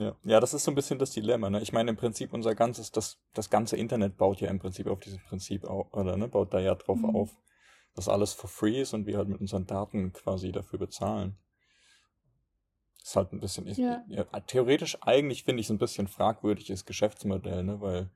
[0.00, 1.50] Ja, ja, das ist so ein bisschen das Dilemma.
[1.50, 1.60] Ne?
[1.60, 4.98] Ich meine, im Prinzip unser ganzes, das, das ganze Internet baut ja im Prinzip auf
[5.00, 7.14] diesem Prinzip auf, oder ne, baut da ja drauf Mhm.
[7.14, 7.36] auf,
[7.94, 11.36] dass alles for free ist und wir halt mit unseren Daten quasi dafür bezahlen.
[13.02, 14.02] Ist halt ein bisschen, Ja.
[14.08, 18.10] ja, theoretisch eigentlich finde ich es ein bisschen fragwürdiges Geschäftsmodell, ne, weil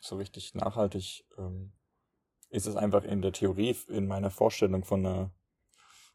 [0.00, 1.72] so richtig nachhaltig ähm,
[2.48, 5.34] ist es einfach in der Theorie, in meiner Vorstellung von einer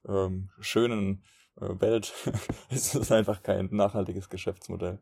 [0.07, 1.23] ähm, schönen
[1.61, 2.13] äh, Welt,
[2.69, 4.99] ist es einfach kein nachhaltiges Geschäftsmodell.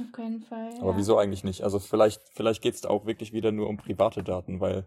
[0.00, 0.74] Auf keinen Fall.
[0.80, 0.96] Aber ja.
[0.96, 1.62] wieso eigentlich nicht?
[1.62, 4.86] Also vielleicht, vielleicht geht es da auch wirklich wieder nur um private Daten, weil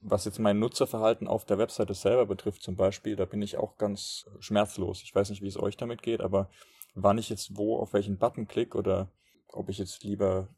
[0.00, 3.76] was jetzt mein Nutzerverhalten auf der Webseite selber betrifft zum Beispiel, da bin ich auch
[3.76, 5.02] ganz schmerzlos.
[5.02, 6.48] Ich weiß nicht, wie es euch damit geht, aber
[6.94, 9.12] wann ich jetzt wo auf welchen Button klicke oder
[9.48, 10.48] ob ich jetzt lieber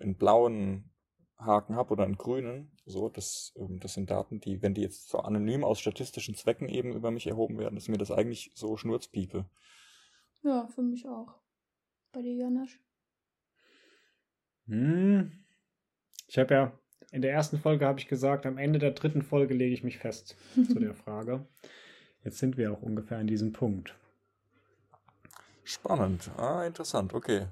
[0.00, 0.90] einen blauen
[1.38, 5.08] Haken habe oder einen grünen, so, das, ähm, das sind Daten, die, wenn die jetzt
[5.08, 8.76] so anonym aus statistischen Zwecken eben über mich erhoben werden, ist mir das eigentlich so
[8.76, 9.44] Schnurzpiepe.
[10.42, 11.34] Ja, für mich auch.
[12.12, 12.80] Bei dir, Janasch?
[14.66, 15.44] Hm.
[16.28, 16.72] Ich habe ja
[17.12, 19.98] in der ersten Folge habe ich gesagt, am Ende der dritten Folge lege ich mich
[19.98, 21.46] fest zu der Frage.
[22.24, 23.96] Jetzt sind wir auch ungefähr an diesem Punkt.
[25.68, 26.30] Spannend.
[26.36, 27.12] Ah, interessant.
[27.12, 27.46] Okay.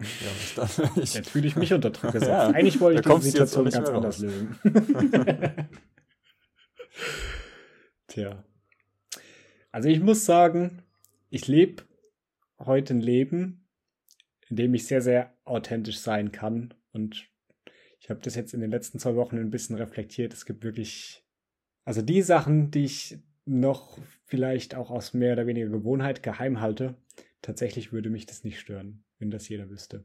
[0.56, 2.30] Ja, jetzt fühle ich mich unter Druck gesetzt.
[2.30, 4.56] Ja, Eigentlich wollte ich die Situation ganz anders lösen.
[8.06, 8.44] Tja.
[9.72, 10.84] Also ich muss sagen,
[11.28, 11.82] ich lebe
[12.60, 13.66] heute ein Leben,
[14.48, 16.72] in dem ich sehr, sehr authentisch sein kann.
[16.92, 17.28] Und
[17.98, 20.32] ich habe das jetzt in den letzten zwei Wochen ein bisschen reflektiert.
[20.32, 21.26] Es gibt wirklich,
[21.84, 26.94] also die Sachen, die ich noch vielleicht auch aus mehr oder weniger Gewohnheit geheim halte,
[27.44, 30.04] tatsächlich würde mich das nicht stören, wenn das jeder wüsste.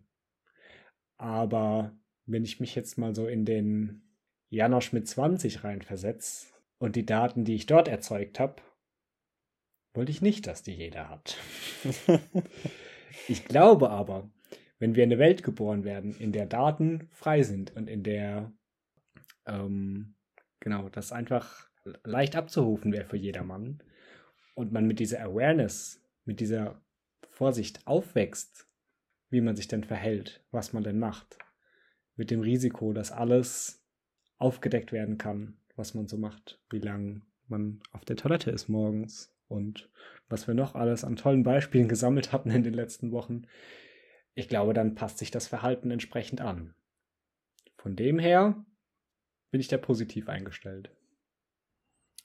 [1.18, 4.02] Aber wenn ich mich jetzt mal so in den
[4.50, 8.62] Janosch mit 20 reinversetze und die Daten, die ich dort erzeugt habe,
[9.94, 11.38] wollte ich nicht, dass die jeder hat.
[13.28, 14.30] ich glaube aber,
[14.78, 18.52] wenn wir in eine Welt geboren werden, in der Daten frei sind und in der
[19.46, 20.16] ähm,
[20.60, 21.70] genau das einfach
[22.04, 23.82] leicht abzurufen wäre für jedermann
[24.56, 26.82] und man mit dieser Awareness, mit dieser
[27.40, 28.68] Vorsicht aufwächst,
[29.30, 31.38] wie man sich denn verhält, was man denn macht,
[32.18, 33.82] mit dem Risiko, dass alles
[34.40, 39.34] aufgedeckt werden kann, was man so macht, wie lange man auf der Toilette ist morgens
[39.48, 39.90] und
[40.28, 43.44] was wir noch alles an tollen Beispielen gesammelt hatten in den letzten Wochen.
[44.34, 46.76] Ich glaube, dann passt sich das Verhalten entsprechend an.
[47.78, 48.66] Von dem her
[49.50, 50.92] bin ich da positiv eingestellt.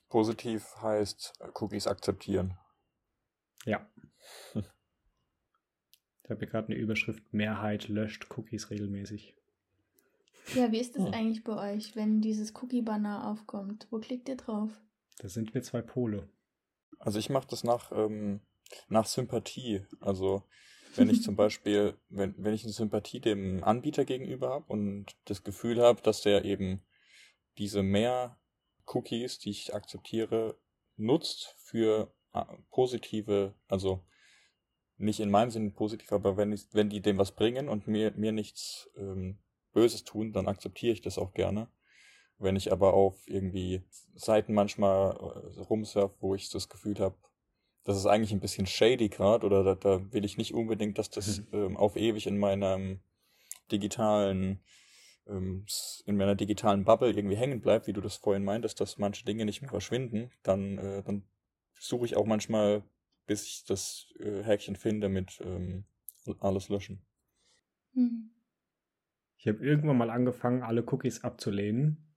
[0.09, 2.59] Positiv heißt Cookies akzeptieren.
[3.65, 3.89] Ja.
[6.25, 9.35] Ich habe hier gerade eine Überschrift, Mehrheit löscht Cookies regelmäßig.
[10.55, 11.11] Ja, wie ist das oh.
[11.11, 13.87] eigentlich bei euch, wenn dieses Cookie-Banner aufkommt?
[13.91, 14.71] Wo klickt ihr drauf?
[15.19, 16.29] Da sind wir zwei Pole.
[16.99, 18.41] Also ich mache das nach, ähm,
[18.89, 19.83] nach Sympathie.
[20.01, 20.43] Also
[20.97, 25.45] wenn ich zum Beispiel, wenn, wenn ich eine Sympathie dem Anbieter gegenüber habe und das
[25.45, 26.83] Gefühl habe, dass der eben
[27.59, 28.39] diese mehr
[28.87, 30.59] Cookies, die ich akzeptiere,
[30.97, 34.05] nutzt für äh, positive, also
[34.97, 38.13] nicht in meinem Sinne positiv, aber wenn, ich, wenn die dem was bringen und mir,
[38.17, 39.39] mir nichts ähm,
[39.73, 41.69] Böses tun, dann akzeptiere ich das auch gerne.
[42.39, 43.83] Wenn ich aber auf irgendwie
[44.15, 47.17] Seiten manchmal äh, rumsurf, wo ich das Gefühl habe,
[47.85, 51.11] das ist eigentlich ein bisschen shady gerade oder da, da, will ich nicht unbedingt, dass
[51.11, 51.47] das mhm.
[51.53, 53.01] ähm, auf ewig in meinem
[53.71, 54.61] digitalen
[55.27, 55.67] ähm,
[56.07, 59.45] in meiner digitalen Bubble irgendwie hängen bleibt, wie du das vorhin meintest, dass manche Dinge
[59.45, 61.25] nicht mehr verschwinden, dann, äh, dann
[61.79, 62.83] suche ich auch manchmal
[63.27, 65.85] bis ich das äh, Häkchen finde mit ähm,
[66.41, 67.05] alles löschen.
[67.95, 68.31] Hm.
[69.37, 72.15] Ich habe irgendwann mal angefangen, alle Cookies abzulehnen.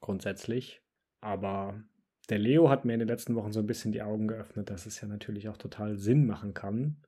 [0.00, 0.82] Grundsätzlich.
[1.20, 1.82] Aber
[2.30, 4.86] der Leo hat mir in den letzten Wochen so ein bisschen die Augen geöffnet, dass
[4.86, 7.02] es ja natürlich auch total Sinn machen kann,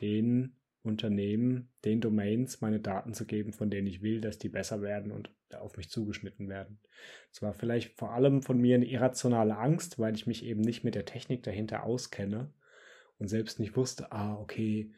[0.00, 4.80] den Unternehmen, den Domains meine Daten zu geben, von denen ich will, dass die besser
[4.80, 6.78] werden und auf mich zugeschnitten werden.
[7.32, 10.84] Es war vielleicht vor allem von mir eine irrationale Angst, weil ich mich eben nicht
[10.84, 12.52] mit der Technik dahinter auskenne
[13.18, 14.92] und selbst nicht wusste, ah, okay,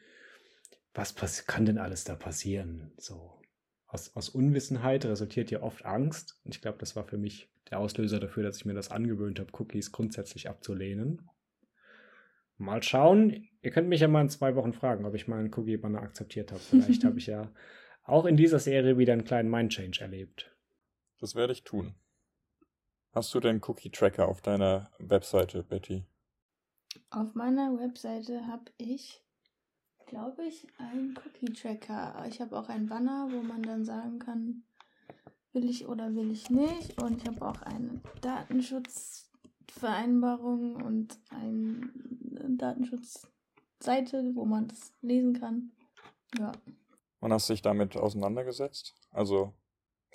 [0.93, 2.91] was kann denn alles da passieren?
[2.97, 3.39] So.
[3.87, 6.39] Aus, aus Unwissenheit resultiert ja oft Angst.
[6.43, 9.39] Und ich glaube, das war für mich der Auslöser dafür, dass ich mir das angewöhnt
[9.39, 11.29] habe, Cookies grundsätzlich abzulehnen.
[12.57, 13.47] Mal schauen.
[13.61, 16.51] Ihr könnt mich ja mal in zwei Wochen fragen, ob ich mal einen Cookie-Banner akzeptiert
[16.51, 16.61] habe.
[16.61, 17.51] Vielleicht habe ich ja
[18.03, 20.51] auch in dieser Serie wieder einen kleinen Mind-Change erlebt.
[21.19, 21.95] Das werde ich tun.
[23.11, 26.05] Hast du den Cookie-Tracker auf deiner Webseite, Betty?
[27.09, 29.23] Auf meiner Webseite habe ich,
[30.07, 32.25] glaube ich, einen Cookie-Tracker.
[32.27, 34.63] Ich habe auch einen Banner, wo man dann sagen kann,
[35.53, 37.01] will ich oder will ich nicht.
[37.01, 41.89] Und ich habe auch eine Datenschutzvereinbarung und eine
[42.57, 45.71] Datenschutzseite, wo man das lesen kann.
[46.37, 46.51] Ja.
[47.19, 48.95] Und hast du dich damit auseinandergesetzt?
[49.11, 49.53] Also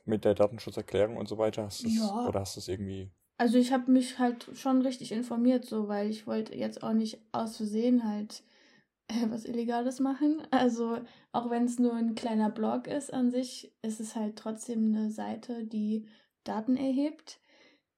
[0.04, 1.64] mit der Datenschutzerklärung und so weiter?
[1.64, 2.26] Hast ja.
[2.26, 3.10] Oder hast du es irgendwie.
[3.36, 7.20] Also ich habe mich halt schon richtig informiert, so, weil ich wollte jetzt auch nicht
[7.30, 8.42] aus Versehen halt
[9.08, 10.42] äh, was Illegales machen.
[10.50, 10.98] Also
[11.32, 15.10] auch wenn es nur ein kleiner Blog ist an sich, ist es halt trotzdem eine
[15.10, 16.06] Seite, die
[16.44, 17.40] Daten erhebt.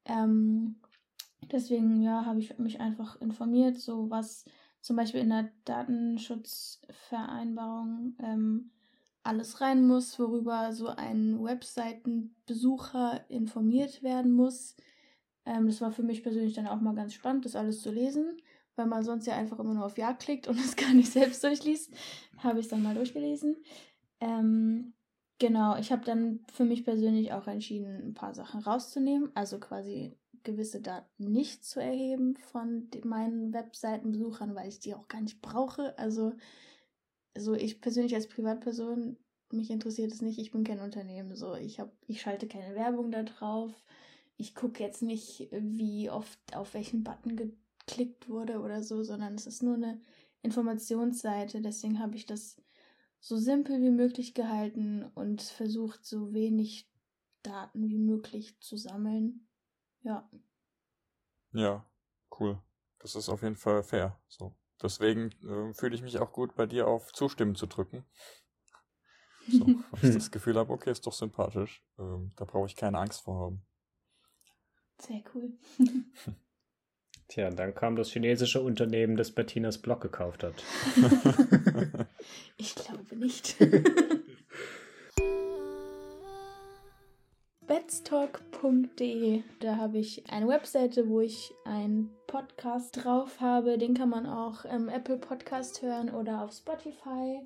[0.05, 0.77] Ähm,
[1.51, 4.45] deswegen, ja, habe ich mich einfach informiert, so was
[4.80, 8.70] zum Beispiel in der Datenschutzvereinbarung ähm,
[9.22, 14.74] alles rein muss, worüber so ein Webseitenbesucher informiert werden muss.
[15.45, 18.41] Ähm, das war für mich persönlich dann auch mal ganz spannend, das alles zu lesen,
[18.76, 21.45] weil man sonst ja einfach immer nur auf Ja klickt und es gar nicht selbst
[21.45, 21.93] durchliest.
[22.38, 23.57] Habe ich es dann mal durchgelesen.
[24.20, 24.95] Ähm,
[25.38, 30.16] genau, ich habe dann für mich persönlich auch entschieden, ein paar Sachen rauszunehmen, also quasi
[30.45, 35.99] gewisse Daten nicht zu erheben von meinen Webseitenbesuchern, weil ich die auch gar nicht brauche.
[35.99, 36.34] Also
[37.36, 39.16] so ich persönlich als Privatperson
[39.53, 41.34] mich interessiert es nicht, ich bin kein Unternehmen.
[41.34, 43.72] So, ich habe, ich schalte keine Werbung da drauf.
[44.36, 49.47] Ich gucke jetzt nicht, wie oft auf welchen Button geklickt wurde oder so, sondern es
[49.47, 50.01] ist nur eine
[50.43, 51.61] Informationsseite.
[51.61, 52.57] Deswegen habe ich das
[53.20, 56.88] so simpel wie möglich gehalten und versucht, so wenig
[57.43, 59.47] Daten wie möglich zu sammeln.
[60.03, 60.28] Ja.
[61.53, 61.84] Ja,
[62.38, 62.59] cool.
[62.98, 64.18] Das ist auf jeden Fall fair.
[64.28, 64.55] So.
[64.82, 68.05] Deswegen äh, fühle ich mich auch gut, bei dir auf Zustimmen zu drücken.
[69.48, 71.84] So, weil ich das Gefühl habe, okay, ist doch sympathisch.
[71.98, 73.66] Ähm, da brauche ich keine Angst vor haben.
[74.98, 75.53] Sehr cool.
[77.28, 80.64] Tja, dann kam das chinesische Unternehmen, das Bettinas Blog gekauft hat.
[82.57, 83.57] ich glaube nicht.
[87.91, 89.43] Betstalk.de.
[89.59, 93.78] Da habe ich eine Webseite, wo ich einen Podcast drauf habe.
[93.78, 97.41] Den kann man auch im Apple Podcast hören oder auf Spotify.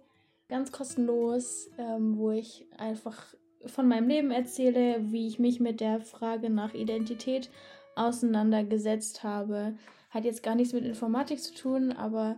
[0.50, 3.34] Ganz kostenlos, ähm, wo ich einfach
[3.64, 7.48] von meinem Leben erzähle, wie ich mich mit der Frage nach Identität
[7.96, 9.78] auseinandergesetzt habe.
[10.10, 12.36] Hat jetzt gar nichts mit Informatik zu tun, aber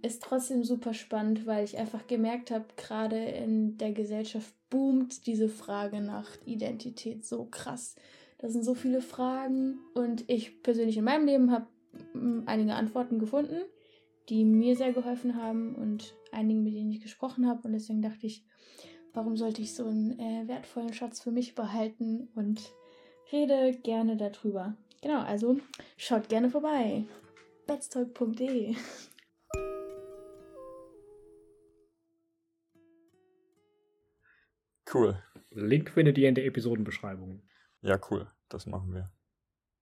[0.00, 5.48] ist trotzdem super spannend, weil ich einfach gemerkt habe, gerade in der Gesellschaft boomt diese
[5.48, 7.96] Frage nach Identität so krass.
[8.38, 11.66] Da sind so viele Fragen und ich persönlich in meinem Leben habe
[12.12, 13.62] hm, einige Antworten gefunden,
[14.28, 17.66] die mir sehr geholfen haben und einigen, mit denen ich gesprochen habe.
[17.66, 18.44] Und deswegen dachte ich,
[19.12, 22.72] warum sollte ich so einen äh, wertvollen Schatz für mich behalten und
[23.32, 24.76] rede gerne darüber.
[25.02, 25.58] Genau, also
[25.96, 27.04] schaut gerne vorbei.
[27.66, 28.74] Betstock.de
[34.92, 35.22] Cool.
[35.50, 37.42] Link findet ihr in der Episodenbeschreibung.
[37.82, 38.30] Ja, cool.
[38.48, 39.10] Das machen wir.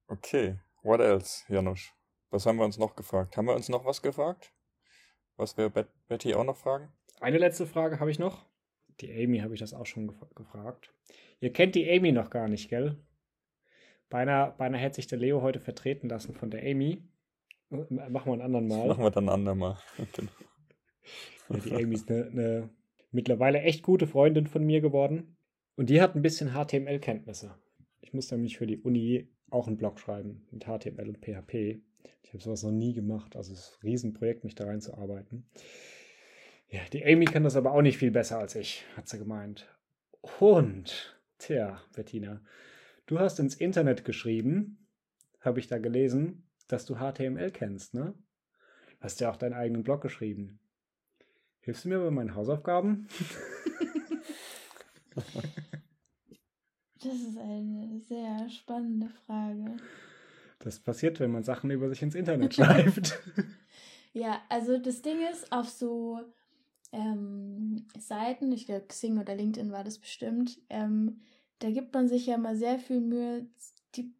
[0.08, 0.58] Okay.
[0.82, 1.92] What else, Janusz?
[2.30, 3.36] Was haben wir uns noch gefragt?
[3.36, 4.52] Haben wir uns noch was gefragt?
[5.36, 6.92] Was wir Bet Betty auch noch fragen?
[7.20, 8.46] Eine letzte Frage habe ich noch.
[9.00, 10.92] Die Amy habe ich das auch schon gef gefragt.
[11.40, 12.96] Ihr kennt die Amy noch gar nicht, gell?
[14.08, 17.02] Beinahe, beinahe hätte sich der Leo heute vertreten lassen von der Amy.
[17.68, 18.88] Machen wir einen anderen Mal.
[18.88, 19.78] Das machen wir dann ein andermal.
[20.12, 20.30] Genau.
[21.48, 22.70] ja, die Amy ist eine, eine
[23.16, 25.36] mittlerweile echt gute Freundin von mir geworden.
[25.74, 27.56] Und die hat ein bisschen HTML-Kenntnisse.
[28.00, 31.80] Ich muss nämlich für die Uni auch einen Blog schreiben mit HTML und PHP.
[32.22, 33.34] Ich habe sowas noch nie gemacht.
[33.34, 35.48] Also es ist ein Riesenprojekt, mich da reinzuarbeiten.
[36.68, 39.66] Ja, die Amy kann das aber auch nicht viel besser als ich, hat sie gemeint.
[40.38, 42.42] Und, tja, Bettina,
[43.06, 44.88] du hast ins Internet geschrieben,
[45.40, 48.14] habe ich da gelesen, dass du HTML kennst, ne?
[49.00, 50.58] Hast ja auch deinen eigenen Blog geschrieben.
[51.66, 53.08] Hilfst du mir bei meinen Hausaufgaben?
[55.16, 55.24] das
[57.02, 59.76] ist eine sehr spannende Frage.
[60.60, 63.20] Das passiert, wenn man Sachen über sich ins Internet schreibt.
[64.12, 66.20] ja, also das Ding ist, auf so
[66.92, 71.20] ähm, Seiten, ich glaube Xing oder LinkedIn war das bestimmt, ähm,
[71.58, 73.48] da gibt man sich ja mal sehr viel Mühe,
[73.96, 74.14] die,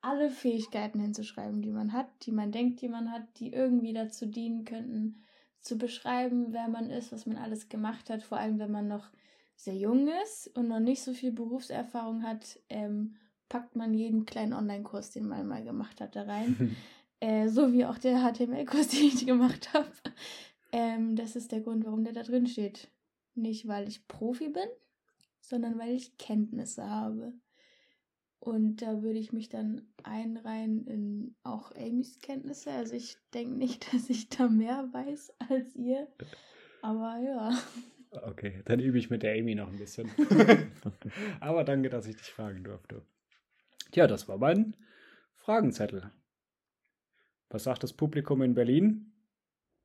[0.00, 4.24] alle Fähigkeiten hinzuschreiben, die man hat, die man denkt, die man hat, die irgendwie dazu
[4.24, 5.22] dienen könnten,
[5.62, 9.10] zu beschreiben, wer man ist, was man alles gemacht hat, vor allem wenn man noch
[9.56, 13.14] sehr jung ist und noch nicht so viel Berufserfahrung hat, ähm,
[13.48, 16.76] packt man jeden kleinen Online-Kurs, den man mal gemacht hat, da rein.
[17.20, 19.90] äh, so wie auch der HTML-Kurs, den ich gemacht habe.
[20.72, 22.88] Ähm, das ist der Grund, warum der da drin steht.
[23.34, 24.68] Nicht, weil ich Profi bin,
[25.40, 27.34] sondern weil ich Kenntnisse habe.
[28.42, 32.72] Und da würde ich mich dann einreihen in auch Amys Kenntnisse.
[32.72, 36.08] Also ich denke nicht, dass ich da mehr weiß als ihr.
[36.82, 37.56] Aber ja.
[38.10, 40.10] Okay, dann übe ich mit der Amy noch ein bisschen.
[41.40, 43.06] Aber danke, dass ich dich fragen durfte.
[43.92, 44.76] Tja, das war mein
[45.36, 46.10] Fragenzettel.
[47.48, 49.12] Was sagt das Publikum in Berlin?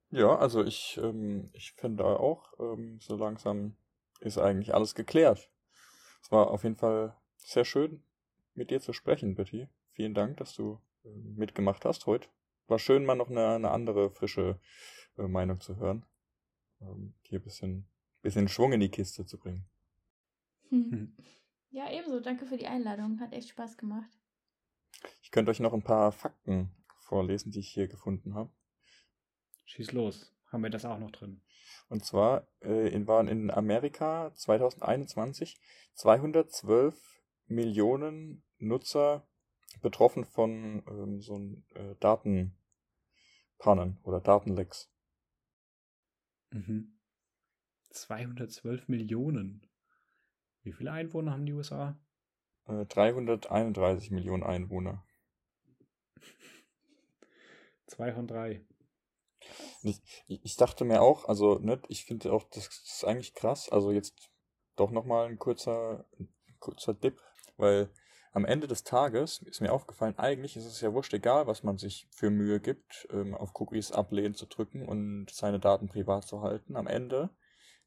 [0.09, 3.75] Ja, also ich, ähm, ich finde auch, ähm, so langsam
[4.19, 5.51] ist eigentlich alles geklärt.
[6.23, 8.01] Es war auf jeden Fall sehr schön,
[8.57, 9.67] mit dir zu sprechen, Betty.
[9.91, 12.27] Vielen Dank, dass du äh, mitgemacht hast heute.
[12.67, 14.59] War schön, mal noch eine, eine andere, frische
[15.17, 16.05] äh, Meinung zu hören.
[16.81, 17.87] Ähm, hier ein bisschen,
[18.21, 19.65] bisschen Schwung in die Kiste zu bringen.
[20.69, 21.15] Hm.
[21.69, 22.19] Ja, ebenso.
[22.19, 23.19] Danke für die Einladung.
[23.19, 24.09] Hat echt Spaß gemacht.
[25.21, 28.51] Ich könnte euch noch ein paar Fakten vorlesen, die ich hier gefunden habe.
[29.65, 30.33] Schieß los.
[30.51, 31.41] Haben wir das auch noch drin?
[31.89, 35.59] Und zwar äh, in, waren in Amerika 2021
[35.93, 36.95] 212
[37.47, 39.27] Millionen Nutzer
[39.81, 41.37] betroffen von ähm, so
[41.75, 42.55] äh, Datenpannen
[44.03, 44.89] oder Datenlecks.
[46.51, 46.97] Mhm.
[47.91, 49.67] 212 Millionen.
[50.63, 51.99] Wie viele Einwohner haben die USA?
[52.67, 55.05] Äh, 331 Millionen Einwohner.
[57.87, 58.65] Zwei von drei.
[59.83, 63.69] Ich, ich dachte mir auch, also, ne, ich finde auch, das ist eigentlich krass.
[63.69, 64.29] Also jetzt
[64.75, 66.27] doch nochmal ein kurzer, ein
[66.59, 67.21] kurzer Dip,
[67.55, 67.89] weil
[68.37, 71.79] am Ende des Tages ist mir aufgefallen, eigentlich ist es ja wurscht egal, was man
[71.79, 76.43] sich für Mühe gibt, ähm, auf Cookies ablehnen zu drücken und seine Daten privat zu
[76.43, 76.75] halten.
[76.75, 77.31] Am Ende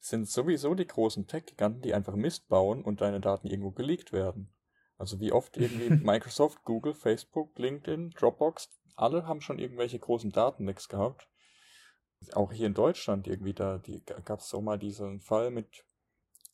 [0.00, 4.52] sind sowieso die großen Tech-Giganten, die einfach Mist bauen und deine Daten irgendwo geleakt werden.
[4.98, 10.88] Also wie oft irgendwie Microsoft, Google, Facebook, LinkedIn, Dropbox, alle haben schon irgendwelche großen Datenlecks
[10.88, 11.28] gehabt.
[12.32, 13.80] Auch hier in Deutschland irgendwie, da
[14.24, 15.84] gab es auch mal diesen Fall mit,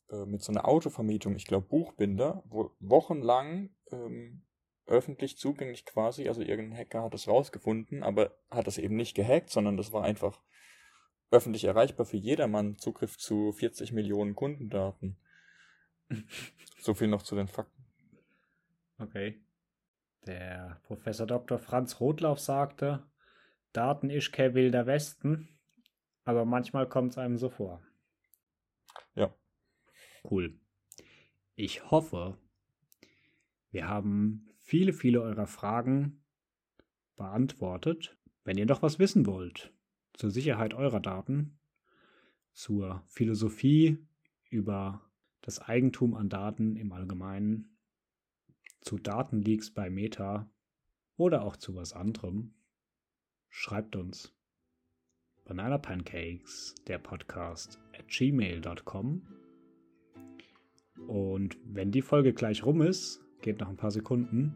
[0.09, 4.43] äh, mit so einer Autovermietung, ich glaube Buchbinder, wo wochenlang ähm,
[4.85, 9.49] öffentlich zugänglich quasi, also irgendein Hacker hat das rausgefunden, aber hat das eben nicht gehackt,
[9.49, 10.41] sondern das war einfach
[11.29, 15.17] öffentlich erreichbar für jedermann Zugriff zu 40 Millionen Kundendaten.
[16.79, 17.85] so viel noch zu den Fakten.
[18.97, 19.41] Okay.
[20.25, 21.59] Der Professor Dr.
[21.59, 23.05] Franz Rotlauf sagte,
[23.73, 25.49] Daten ist kein wilder Westen,
[26.23, 27.81] aber manchmal kommt es einem so vor.
[30.29, 30.59] Cool.
[31.55, 32.37] Ich hoffe,
[33.71, 36.23] wir haben viele, viele eurer Fragen
[37.15, 38.17] beantwortet.
[38.43, 39.73] Wenn ihr noch was wissen wollt,
[40.13, 41.59] zur Sicherheit eurer Daten,
[42.53, 43.97] zur Philosophie
[44.49, 45.01] über
[45.41, 47.77] das Eigentum an Daten im Allgemeinen,
[48.81, 50.49] zu Datenleaks bei Meta
[51.15, 52.53] oder auch zu was anderem,
[53.49, 54.33] schreibt uns.
[55.45, 59.46] Banana Pancakes, der Podcast, at gmail.com.
[61.05, 64.55] Und wenn die Folge gleich rum ist, geht noch ein paar Sekunden,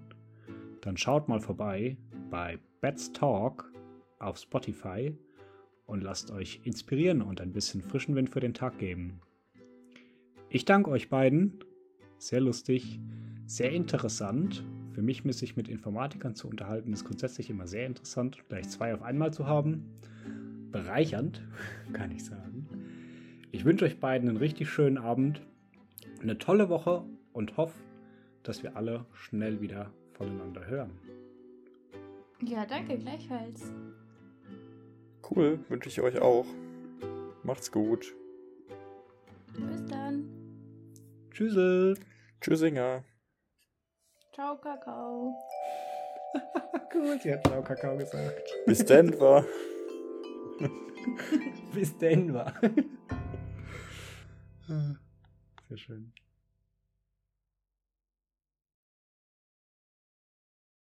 [0.82, 1.98] dann schaut mal vorbei
[2.30, 3.72] bei Bats Talk
[4.20, 5.16] auf Spotify
[5.86, 9.22] und lasst euch inspirieren und ein bisschen frischen Wind für den Tag geben.
[10.50, 11.64] Ich danke euch beiden.
[12.18, 13.00] Sehr lustig,
[13.46, 14.66] sehr interessant.
[14.94, 18.38] Für mich, sich mit Informatikern zu unterhalten, ist grundsätzlich immer sehr interessant.
[18.50, 19.86] Gleich zwei auf einmal zu haben.
[20.72, 21.42] Bereichernd,
[21.94, 22.68] kann ich sagen.
[23.52, 25.42] Ich wünsche euch beiden einen richtig schönen Abend,
[26.22, 27.04] eine tolle Woche
[27.34, 27.80] und hoffe,
[28.44, 31.00] dass wir alle schnell wieder voneinander hören.
[32.42, 33.72] Ja, danke, gleichfalls.
[35.30, 36.46] Cool, wünsche ich euch auch.
[37.44, 38.14] Macht's gut.
[39.56, 40.30] Bis dann.
[41.32, 41.98] Tschüssel.
[42.42, 43.04] Tschüssinger.
[44.34, 45.36] Ciao, Kakao.
[46.94, 48.50] cool, sie hat Ciao, Kakao gesagt.
[48.66, 49.46] Bis Denver.
[51.74, 52.54] Bis Denver.
[55.72, 56.12] Sehr schön.